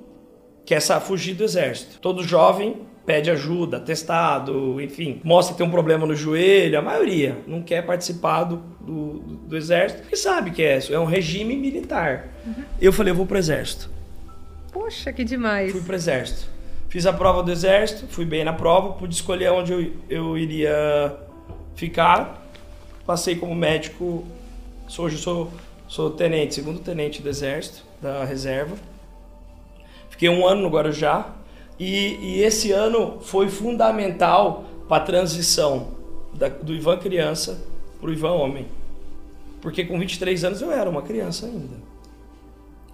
quer 0.64 0.80
fugir 0.80 1.34
do 1.34 1.42
exército. 1.42 1.98
Todo 1.98 2.22
jovem 2.22 2.86
pede 3.06 3.30
ajuda, 3.30 3.78
testado, 3.78 4.80
enfim, 4.80 5.20
mostra 5.22 5.54
que 5.54 5.58
tem 5.58 5.66
um 5.66 5.70
problema 5.70 6.04
no 6.04 6.14
joelho. 6.16 6.76
A 6.78 6.82
maioria 6.82 7.38
não 7.46 7.62
quer 7.62 7.86
participar 7.86 8.42
do, 8.44 8.56
do, 8.80 9.12
do 9.46 9.56
exército 9.56 10.00
porque 10.02 10.16
sabe 10.16 10.50
que 10.50 10.60
é, 10.62 10.80
é 10.90 10.98
um 10.98 11.04
regime 11.04 11.56
militar. 11.56 12.28
Eu 12.80 12.92
falei, 12.92 13.12
eu 13.12 13.16
vou 13.16 13.24
pro 13.24 13.38
exército. 13.38 13.88
Poxa, 14.72 15.12
que 15.12 15.22
demais. 15.24 15.70
Fui 15.70 15.80
pro 15.80 15.94
exército. 15.94 16.48
Fiz 16.88 17.06
a 17.06 17.12
prova 17.12 17.42
do 17.42 17.50
exército, 17.52 18.06
fui 18.08 18.24
bem 18.24 18.44
na 18.44 18.52
prova, 18.52 18.94
pude 18.94 19.14
escolher 19.14 19.50
onde 19.52 19.72
eu, 19.72 19.92
eu 20.10 20.36
iria 20.38 21.14
ficar. 21.76 22.44
Passei 23.06 23.36
como 23.36 23.54
médico, 23.54 24.24
sou- 24.88 25.04
hoje 25.04 25.18
sou, 25.18 25.50
sou 25.86 26.10
tenente, 26.10 26.54
segundo 26.56 26.80
tenente 26.80 27.22
do 27.22 27.28
exército, 27.28 27.84
da 28.02 28.24
reserva. 28.24 28.76
Fiquei 30.10 30.28
um 30.28 30.46
ano 30.46 30.62
no 30.62 30.68
Guarujá 30.68 31.35
e, 31.78 32.16
e 32.20 32.42
esse 32.42 32.72
ano 32.72 33.18
foi 33.20 33.48
fundamental 33.48 34.64
para 34.88 35.02
a 35.02 35.06
transição 35.06 35.88
da- 36.34 36.48
do 36.48 36.74
Ivan 36.74 36.98
criança 36.98 37.60
para 38.00 38.10
o 38.10 38.12
Ivan 38.12 38.32
homem. 38.32 38.66
Porque 39.60 39.84
com 39.84 39.98
23 39.98 40.44
anos 40.44 40.62
eu 40.62 40.70
era 40.70 40.88
uma 40.88 41.02
criança 41.02 41.46
ainda. 41.46 41.76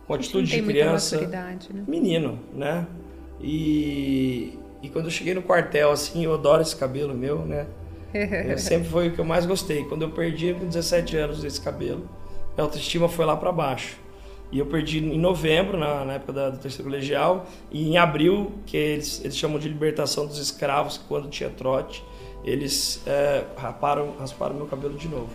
Com 0.07 0.15
atitude 0.15 0.51
de 0.51 0.63
criança 0.63 1.17
né? 1.73 1.85
menino, 1.87 2.39
né? 2.55 2.87
E, 3.41 4.59
e 4.83 4.89
quando 4.89 5.07
eu 5.07 5.11
cheguei 5.11 5.35
no 5.35 5.43
quartel, 5.43 5.91
assim, 5.91 6.25
eu 6.25 6.35
adoro 6.35 6.63
esse 6.63 6.75
cabelo 6.77 7.15
meu, 7.15 7.41
né? 7.45 7.67
Eu 8.13 8.59
sempre 8.59 8.89
foi 8.91 9.09
o 9.09 9.13
que 9.13 9.19
eu 9.19 9.25
mais 9.25 9.47
gostei. 9.47 9.85
Quando 9.85 10.03
eu 10.03 10.11
perdi 10.11 10.53
com 10.53 10.67
17 10.67 11.17
anos 11.17 11.43
esse 11.45 11.59
cabelo, 11.59 12.01
minha 12.55 12.65
autoestima 12.65 13.09
foi 13.09 13.25
lá 13.25 13.35
para 13.35 13.51
baixo. 13.51 13.97
E 14.53 14.59
eu 14.59 14.67
perdi 14.67 14.99
em 14.99 15.19
novembro, 15.19 15.79
na, 15.79 16.05
na 16.05 16.13
época 16.15 16.33
da, 16.33 16.51
do 16.51 16.59
terceiro 16.59 16.85
colegial, 16.85 17.47
e 17.71 17.89
em 17.89 17.97
abril, 17.97 18.53
que 18.67 18.77
eles, 18.77 19.21
eles 19.25 19.37
chamam 19.37 19.59
de 19.59 19.67
libertação 19.67 20.27
dos 20.27 20.39
escravos, 20.39 21.01
quando 21.09 21.29
tinha 21.29 21.49
trote, 21.49 22.05
eles 22.45 23.03
é, 23.07 23.45
raparam, 23.57 24.15
rasparam 24.19 24.55
meu 24.55 24.67
cabelo 24.67 24.95
de 24.95 25.09
novo. 25.09 25.31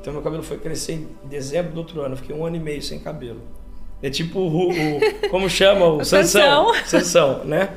Então 0.00 0.12
meu 0.12 0.22
cabelo 0.22 0.42
foi 0.42 0.58
crescer 0.58 0.92
em 0.92 1.08
dezembro 1.28 1.72
do 1.72 1.78
outro 1.78 2.00
ano, 2.02 2.12
eu 2.12 2.18
fiquei 2.18 2.36
um 2.36 2.44
ano 2.44 2.56
e 2.56 2.60
meio 2.60 2.82
sem 2.82 2.98
cabelo. 3.00 3.40
É 4.02 4.10
tipo 4.10 4.38
o, 4.38 4.68
o- 4.70 5.28
como 5.30 5.48
chama 5.48 5.86
o 5.86 6.04
Sansão. 6.06 6.72
Sansão, 6.84 7.44
né? 7.44 7.70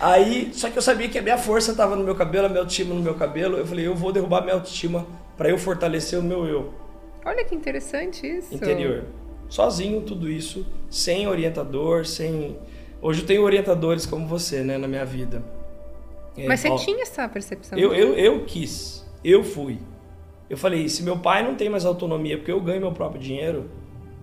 Aí, 0.00 0.50
só 0.52 0.68
que 0.68 0.76
eu 0.76 0.82
sabia 0.82 1.08
que 1.08 1.18
a 1.18 1.22
minha 1.22 1.38
força 1.38 1.70
estava 1.70 1.94
no 1.96 2.02
meu 2.02 2.14
cabelo, 2.16 2.46
a 2.46 2.48
minha 2.48 2.60
autoestima 2.60 2.92
no 2.94 3.00
meu 3.00 3.14
cabelo. 3.14 3.56
Eu 3.56 3.66
falei, 3.66 3.86
eu 3.86 3.94
vou 3.94 4.12
derrubar 4.12 4.42
minha 4.42 4.54
autoestima 4.54 5.06
para 5.36 5.48
eu 5.48 5.56
fortalecer 5.56 6.18
o 6.18 6.22
meu 6.22 6.44
eu 6.46 6.74
Olha 7.24 7.44
que 7.44 7.54
interessante 7.54 8.26
isso. 8.26 8.54
interior. 8.54 9.04
Sozinho, 9.48 10.00
tudo 10.02 10.30
isso, 10.30 10.66
sem 10.90 11.26
orientador, 11.28 12.06
sem. 12.06 12.56
Hoje 13.00 13.20
eu 13.20 13.26
tenho 13.26 13.42
orientadores 13.42 14.06
como 14.06 14.26
você, 14.26 14.62
né, 14.62 14.78
na 14.78 14.88
minha 14.88 15.04
vida. 15.04 15.42
É, 16.36 16.46
Mas 16.46 16.60
você 16.60 16.68
ó, 16.68 16.76
tinha 16.76 17.02
essa 17.02 17.28
percepção? 17.28 17.78
eu, 17.78 17.94
eu, 17.94 18.14
eu 18.14 18.44
quis, 18.44 19.04
eu 19.22 19.44
fui. 19.44 19.78
Eu 20.48 20.56
falei, 20.56 20.88
se 20.88 21.02
meu 21.02 21.18
pai 21.18 21.42
não 21.42 21.54
tem 21.54 21.68
mais 21.68 21.84
autonomia, 21.84 22.36
porque 22.36 22.52
eu 22.52 22.60
ganho 22.60 22.80
meu 22.80 22.92
próprio 22.92 23.20
dinheiro, 23.20 23.70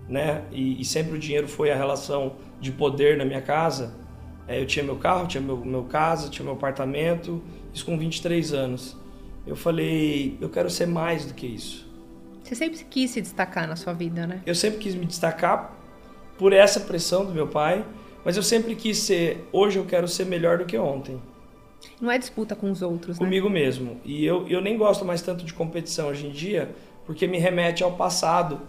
né? 0.08 0.44
E, 0.52 0.80
e 0.80 0.84
sempre 0.84 1.16
o 1.16 1.18
dinheiro 1.18 1.48
foi 1.48 1.70
a 1.70 1.76
relação 1.76 2.34
de 2.60 2.70
poder 2.70 3.16
na 3.16 3.24
minha 3.24 3.42
casa. 3.42 3.94
É, 4.46 4.60
eu 4.60 4.66
tinha 4.66 4.84
meu 4.84 4.96
carro, 4.96 5.26
tinha 5.26 5.40
meu, 5.40 5.56
meu 5.56 5.84
casa, 5.84 6.28
tinha 6.28 6.44
meu 6.44 6.54
apartamento, 6.54 7.42
isso 7.72 7.84
com 7.84 7.98
23 7.98 8.52
anos. 8.52 8.96
Eu 9.46 9.56
falei, 9.56 10.36
eu 10.40 10.48
quero 10.48 10.70
ser 10.70 10.86
mais 10.86 11.24
do 11.24 11.34
que 11.34 11.46
isso. 11.46 11.90
Você 12.52 12.56
sempre 12.56 12.84
quis 12.84 13.10
se 13.10 13.22
destacar 13.22 13.66
na 13.66 13.76
sua 13.76 13.94
vida, 13.94 14.26
né? 14.26 14.42
Eu 14.44 14.54
sempre 14.54 14.78
quis 14.78 14.94
me 14.94 15.06
destacar 15.06 15.74
por 16.36 16.52
essa 16.52 16.80
pressão 16.80 17.24
do 17.24 17.32
meu 17.32 17.48
pai, 17.48 17.82
mas 18.22 18.36
eu 18.36 18.42
sempre 18.42 18.74
quis 18.76 18.98
ser, 18.98 19.48
hoje 19.50 19.78
eu 19.78 19.86
quero 19.86 20.06
ser 20.06 20.26
melhor 20.26 20.58
do 20.58 20.66
que 20.66 20.76
ontem. 20.76 21.18
Não 21.98 22.10
é 22.10 22.18
disputa 22.18 22.54
com 22.54 22.70
os 22.70 22.82
outros, 22.82 23.18
né? 23.18 23.24
comigo 23.24 23.48
mesmo. 23.48 23.98
E 24.04 24.22
eu, 24.22 24.46
eu 24.48 24.60
nem 24.60 24.76
gosto 24.76 25.02
mais 25.02 25.22
tanto 25.22 25.46
de 25.46 25.54
competição 25.54 26.08
hoje 26.08 26.26
em 26.26 26.30
dia, 26.30 26.68
porque 27.06 27.26
me 27.26 27.38
remete 27.38 27.82
ao 27.82 27.92
passado, 27.92 28.60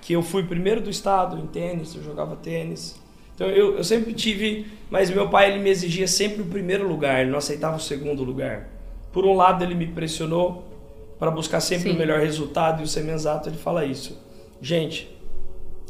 que 0.00 0.12
eu 0.12 0.22
fui 0.22 0.44
primeiro 0.44 0.80
do 0.80 0.88
estado 0.88 1.36
em 1.36 1.48
tênis, 1.48 1.92
eu 1.96 2.04
jogava 2.04 2.36
tênis. 2.36 3.02
Então 3.34 3.48
eu, 3.48 3.78
eu 3.78 3.82
sempre 3.82 4.12
tive, 4.12 4.64
mas 4.88 5.10
meu 5.10 5.28
pai 5.28 5.50
ele 5.50 5.60
me 5.60 5.70
exigia 5.70 6.06
sempre 6.06 6.40
o 6.40 6.46
primeiro 6.46 6.86
lugar, 6.86 7.20
ele 7.20 7.32
não 7.32 7.38
aceitava 7.38 7.78
o 7.78 7.80
segundo 7.80 8.22
lugar. 8.22 8.68
Por 9.12 9.24
um 9.24 9.34
lado 9.34 9.64
ele 9.64 9.74
me 9.74 9.88
pressionou 9.88 10.73
para 11.18 11.30
buscar 11.30 11.60
sempre 11.60 11.90
Sim. 11.90 11.96
o 11.96 11.98
melhor 11.98 12.20
resultado 12.20 12.80
e 12.80 12.84
o 12.84 12.88
Semenzato 12.88 13.48
ele 13.48 13.56
fala 13.56 13.84
isso. 13.84 14.18
Gente, 14.60 15.14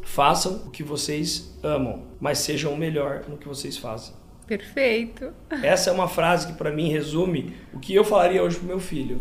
façam 0.03 0.63
o 0.67 0.71
que 0.71 0.83
vocês 0.83 1.57
amam, 1.63 2.03
mas 2.21 2.39
sejam 2.39 2.73
o 2.73 2.77
melhor 2.77 3.25
no 3.29 3.37
que 3.37 3.49
vocês 3.49 3.77
fazem. 3.77 4.15
Perfeito. 4.47 5.33
Essa 5.63 5.91
é 5.91 5.93
uma 5.93 6.09
frase 6.09 6.47
que 6.47 6.53
para 6.53 6.71
mim 6.71 6.91
resume 6.91 7.55
o 7.73 7.79
que 7.79 7.95
eu 7.95 8.05
falaria 8.05 8.43
hoje 8.43 8.57
pro 8.57 8.67
meu 8.67 8.79
filho. 8.79 9.21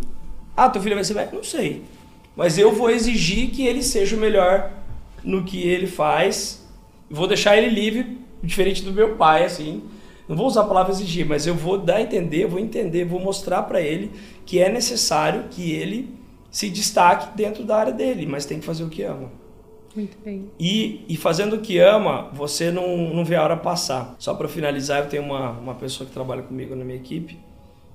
Ah, 0.55 0.69
teu 0.69 0.81
filho 0.81 0.95
vai 0.95 1.03
ser 1.03 1.13
médico? 1.13 1.37
Não 1.37 1.43
sei. 1.43 1.83
Mas 2.35 2.57
eu 2.57 2.73
vou 2.73 2.89
exigir 2.89 3.51
que 3.51 3.65
ele 3.65 3.81
seja 3.81 4.15
o 4.15 4.19
melhor 4.19 4.71
no 5.23 5.43
que 5.43 5.61
ele 5.61 5.87
faz. 5.87 6.67
Vou 7.09 7.27
deixar 7.27 7.57
ele 7.57 7.69
livre, 7.69 8.19
diferente 8.43 8.83
do 8.83 8.91
meu 8.91 9.15
pai, 9.15 9.45
assim. 9.45 9.83
Não 10.27 10.35
vou 10.35 10.47
usar 10.47 10.61
a 10.61 10.65
palavra 10.65 10.91
exigir, 10.91 11.25
mas 11.25 11.45
eu 11.45 11.53
vou 11.53 11.77
dar 11.77 11.97
a 11.97 12.01
entender, 12.01 12.47
vou 12.47 12.59
entender, 12.59 13.05
vou 13.05 13.19
mostrar 13.19 13.63
para 13.63 13.81
ele 13.81 14.11
que 14.45 14.59
é 14.59 14.71
necessário 14.71 15.45
que 15.49 15.71
ele 15.71 16.17
se 16.49 16.69
destaque 16.69 17.35
dentro 17.35 17.63
da 17.63 17.77
área 17.77 17.91
dele, 17.91 18.25
mas 18.25 18.45
tem 18.45 18.59
que 18.59 18.65
fazer 18.65 18.83
o 18.83 18.89
que 18.89 19.03
ama. 19.03 19.31
Muito 19.95 20.17
bem. 20.23 20.49
E, 20.59 21.05
e 21.07 21.17
fazendo 21.17 21.55
o 21.55 21.61
que 21.61 21.77
ama, 21.77 22.29
você 22.33 22.71
não, 22.71 23.13
não 23.13 23.23
vê 23.23 23.35
a 23.35 23.43
hora 23.43 23.57
passar. 23.57 24.15
Só 24.17 24.33
para 24.33 24.47
finalizar, 24.47 25.03
eu 25.03 25.09
tenho 25.09 25.23
uma, 25.23 25.51
uma 25.51 25.75
pessoa 25.75 26.07
que 26.07 26.13
trabalha 26.13 26.41
comigo 26.41 26.75
na 26.75 26.83
minha 26.83 26.97
equipe, 26.97 27.39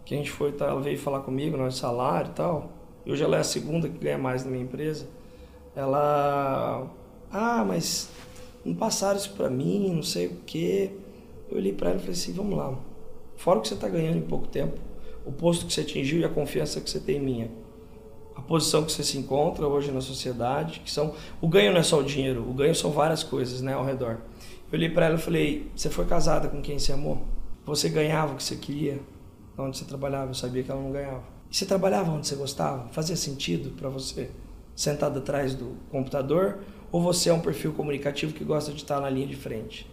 que 0.04 0.14
a 0.14 0.16
gente 0.16 0.30
foi, 0.30 0.52
tá, 0.52 0.66
ela 0.66 0.80
veio 0.80 0.98
falar 0.98 1.20
comigo, 1.20 1.56
no 1.56 1.70
salário 1.72 2.30
e 2.30 2.34
tal. 2.34 2.72
Hoje 3.06 3.22
ela 3.22 3.36
é 3.36 3.40
a 3.40 3.44
segunda 3.44 3.88
que 3.88 3.98
ganha 3.98 4.18
mais 4.18 4.44
na 4.44 4.50
minha 4.50 4.62
empresa. 4.62 5.08
Ela, 5.74 6.86
ah, 7.32 7.64
mas 7.66 8.10
não 8.64 8.74
passaram 8.74 9.16
isso 9.16 9.32
para 9.34 9.48
mim, 9.48 9.92
não 9.94 10.02
sei 10.02 10.26
o 10.26 10.36
quê. 10.46 10.90
Eu 11.50 11.56
olhei 11.56 11.72
para 11.72 11.90
ela 11.90 11.96
e 11.98 12.00
falei 12.00 12.14
assim, 12.14 12.32
vamos 12.32 12.56
lá. 12.56 12.78
Fora 13.36 13.58
o 13.58 13.62
que 13.62 13.68
você 13.68 13.74
está 13.74 13.88
ganhando 13.88 14.18
em 14.18 14.22
pouco 14.22 14.46
tempo, 14.46 14.78
o 15.24 15.32
posto 15.32 15.66
que 15.66 15.72
você 15.72 15.82
atingiu 15.82 16.20
e 16.20 16.24
a 16.24 16.28
confiança 16.28 16.80
que 16.80 16.90
você 16.90 16.98
tem 16.98 17.16
em 17.16 17.20
minha 17.20 17.50
a 18.38 18.40
posição 18.40 18.84
que 18.84 18.92
você 18.92 19.02
se 19.02 19.18
encontra 19.18 19.66
hoje 19.66 19.90
na 19.90 20.00
sociedade, 20.00 20.80
que 20.84 20.90
são 20.90 21.12
o 21.40 21.48
ganho 21.48 21.72
não 21.72 21.80
é 21.80 21.82
só 21.82 21.98
o 21.98 22.04
dinheiro, 22.04 22.48
o 22.48 22.54
ganho 22.54 22.72
são 22.72 22.92
várias 22.92 23.24
coisas, 23.24 23.60
né, 23.60 23.74
ao 23.74 23.84
redor. 23.84 24.18
Eu 24.70 24.78
olhei 24.78 24.88
para 24.88 25.06
ela 25.06 25.16
e 25.16 25.20
falei: 25.20 25.68
"Você 25.74 25.90
foi 25.90 26.04
casada 26.04 26.46
com 26.46 26.62
quem 26.62 26.78
você 26.78 26.92
amou? 26.92 27.24
Você 27.66 27.88
ganhava 27.88 28.34
o 28.34 28.36
que 28.36 28.44
você 28.44 28.54
queria? 28.54 29.00
Onde 29.58 29.76
você 29.76 29.84
trabalhava? 29.84 30.30
Eu 30.30 30.34
sabia 30.34 30.62
que 30.62 30.70
ela 30.70 30.80
não 30.80 30.92
ganhava. 30.92 31.24
E 31.50 31.56
você 31.56 31.66
trabalhava 31.66 32.12
onde 32.12 32.28
você 32.28 32.36
gostava? 32.36 32.88
Fazia 32.92 33.16
sentido 33.16 33.70
para 33.70 33.88
você? 33.88 34.30
Sentado 34.76 35.18
atrás 35.18 35.56
do 35.56 35.76
computador 35.90 36.60
ou 36.92 37.02
você 37.02 37.30
é 37.30 37.32
um 37.32 37.40
perfil 37.40 37.72
comunicativo 37.72 38.32
que 38.32 38.44
gosta 38.44 38.70
de 38.70 38.78
estar 38.78 39.00
na 39.00 39.10
linha 39.10 39.26
de 39.26 39.36
frente?" 39.36 39.84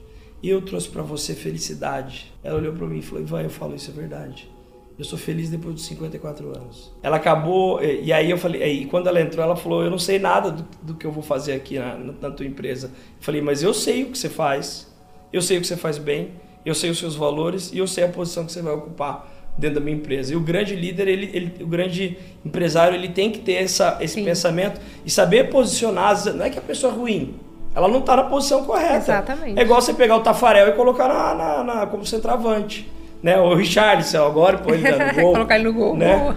E 0.43 0.50
eu 0.50 0.62
trouxe 0.62 0.89
para 0.89 1.02
você 1.02 1.34
felicidade. 1.34 2.32
Ela 2.43 2.58
olhou 2.58 2.74
para 2.74 2.88
mim 2.88 3.00
e 3.00 3.02
falou: 3.02 3.24
"Ivan, 3.24 3.41
eu 3.41 3.50
falo 3.50 3.76
isso 3.76 3.91
é 3.91 3.93
verdade." 3.93 4.56
Eu 4.98 5.04
sou 5.04 5.19
feliz 5.19 5.50
depois 5.50 5.76
dos 5.76 5.86
54 5.88 6.48
anos. 6.56 6.91
Ela 7.04 7.17
acabou, 7.17 7.84
e 7.84 8.13
aí 8.13 8.32
eu 8.32 8.38
falei, 8.38 8.63
e 8.63 8.86
quando 8.86 9.08
ela 9.08 9.19
entrou, 9.19 9.43
ela 9.43 9.56
falou: 9.56 9.84
Eu 9.84 9.91
não 9.91 10.00
sei 10.00 10.17
nada 10.17 10.52
do, 10.52 10.65
do 10.82 10.93
que 10.93 11.06
eu 11.06 11.12
vou 11.12 11.21
fazer 11.21 11.52
aqui 11.52 11.78
na, 11.78 11.98
na, 11.98 12.32
tua 12.32 12.45
empresa. 12.45 12.88
Eu 12.88 12.93
falei, 13.24 13.41
mas 13.41 13.62
eu 13.62 13.74
sei 13.74 14.04
o 14.04 14.12
que 14.12 14.17
você 14.17 14.30
faz, 14.30 14.88
eu 15.34 15.41
sei 15.41 15.58
o 15.58 15.62
que 15.62 15.67
você 15.67 15.76
faz 15.76 15.98
bem, 15.98 16.32
eu 16.65 16.74
sei 16.74 16.89
os 16.89 16.98
seus 16.98 17.13
valores 17.13 17.74
e 17.74 17.78
eu 17.78 17.88
sei 17.88 18.06
a 18.06 18.08
posição 18.08 18.45
que 18.45 18.54
você 18.54 18.62
vai 18.62 18.74
ocupar 18.74 19.54
dentro 19.58 19.80
da 19.80 19.82
minha 19.82 19.98
empresa. 19.98 20.32
E 20.32 20.36
o 20.38 20.39
grande 20.39 20.76
líder, 20.78 21.10
ele, 21.10 21.30
ele 21.34 21.63
o 21.63 21.67
grande 21.67 22.17
empresário, 22.45 22.95
ele 22.95 23.10
tem 23.10 23.30
que 23.30 23.39
ter 23.39 23.54
essa, 23.54 23.98
esse 24.00 24.15
Sim. 24.15 24.24
pensamento 24.24 24.80
e 25.06 25.12
saber 25.12 25.50
posicionar. 25.50 26.26
Não 26.34 26.45
é 26.45 26.50
que 26.50 26.58
a 26.58 26.62
pessoa 26.62 26.93
é 26.93 26.95
ruim, 26.95 27.36
ela 27.75 27.88
não 27.88 27.99
está 27.99 28.15
na 28.15 28.23
posição 28.23 28.63
correta. 28.63 28.97
Exatamente. 28.97 29.59
É 29.59 29.61
igual 29.63 29.81
você 29.81 29.93
pegar 29.93 30.15
o 30.15 30.21
Tafarel 30.21 30.69
e 30.69 30.71
colocar 30.71 31.07
na, 31.07 31.35
na, 31.35 31.63
na 31.63 31.85
como 31.88 32.05
centroavante 32.05 32.89
né? 33.25 33.39
O 33.39 33.55
Richardson 33.55 34.23
agora, 34.23 34.59
pô, 34.59 34.71
ele 34.71 34.88
no 34.88 35.13
gol. 35.19 35.33
Colocar 35.33 35.55
ele 35.55 35.63
no 35.63 35.73
gol. 35.73 35.97
Né? 35.97 36.35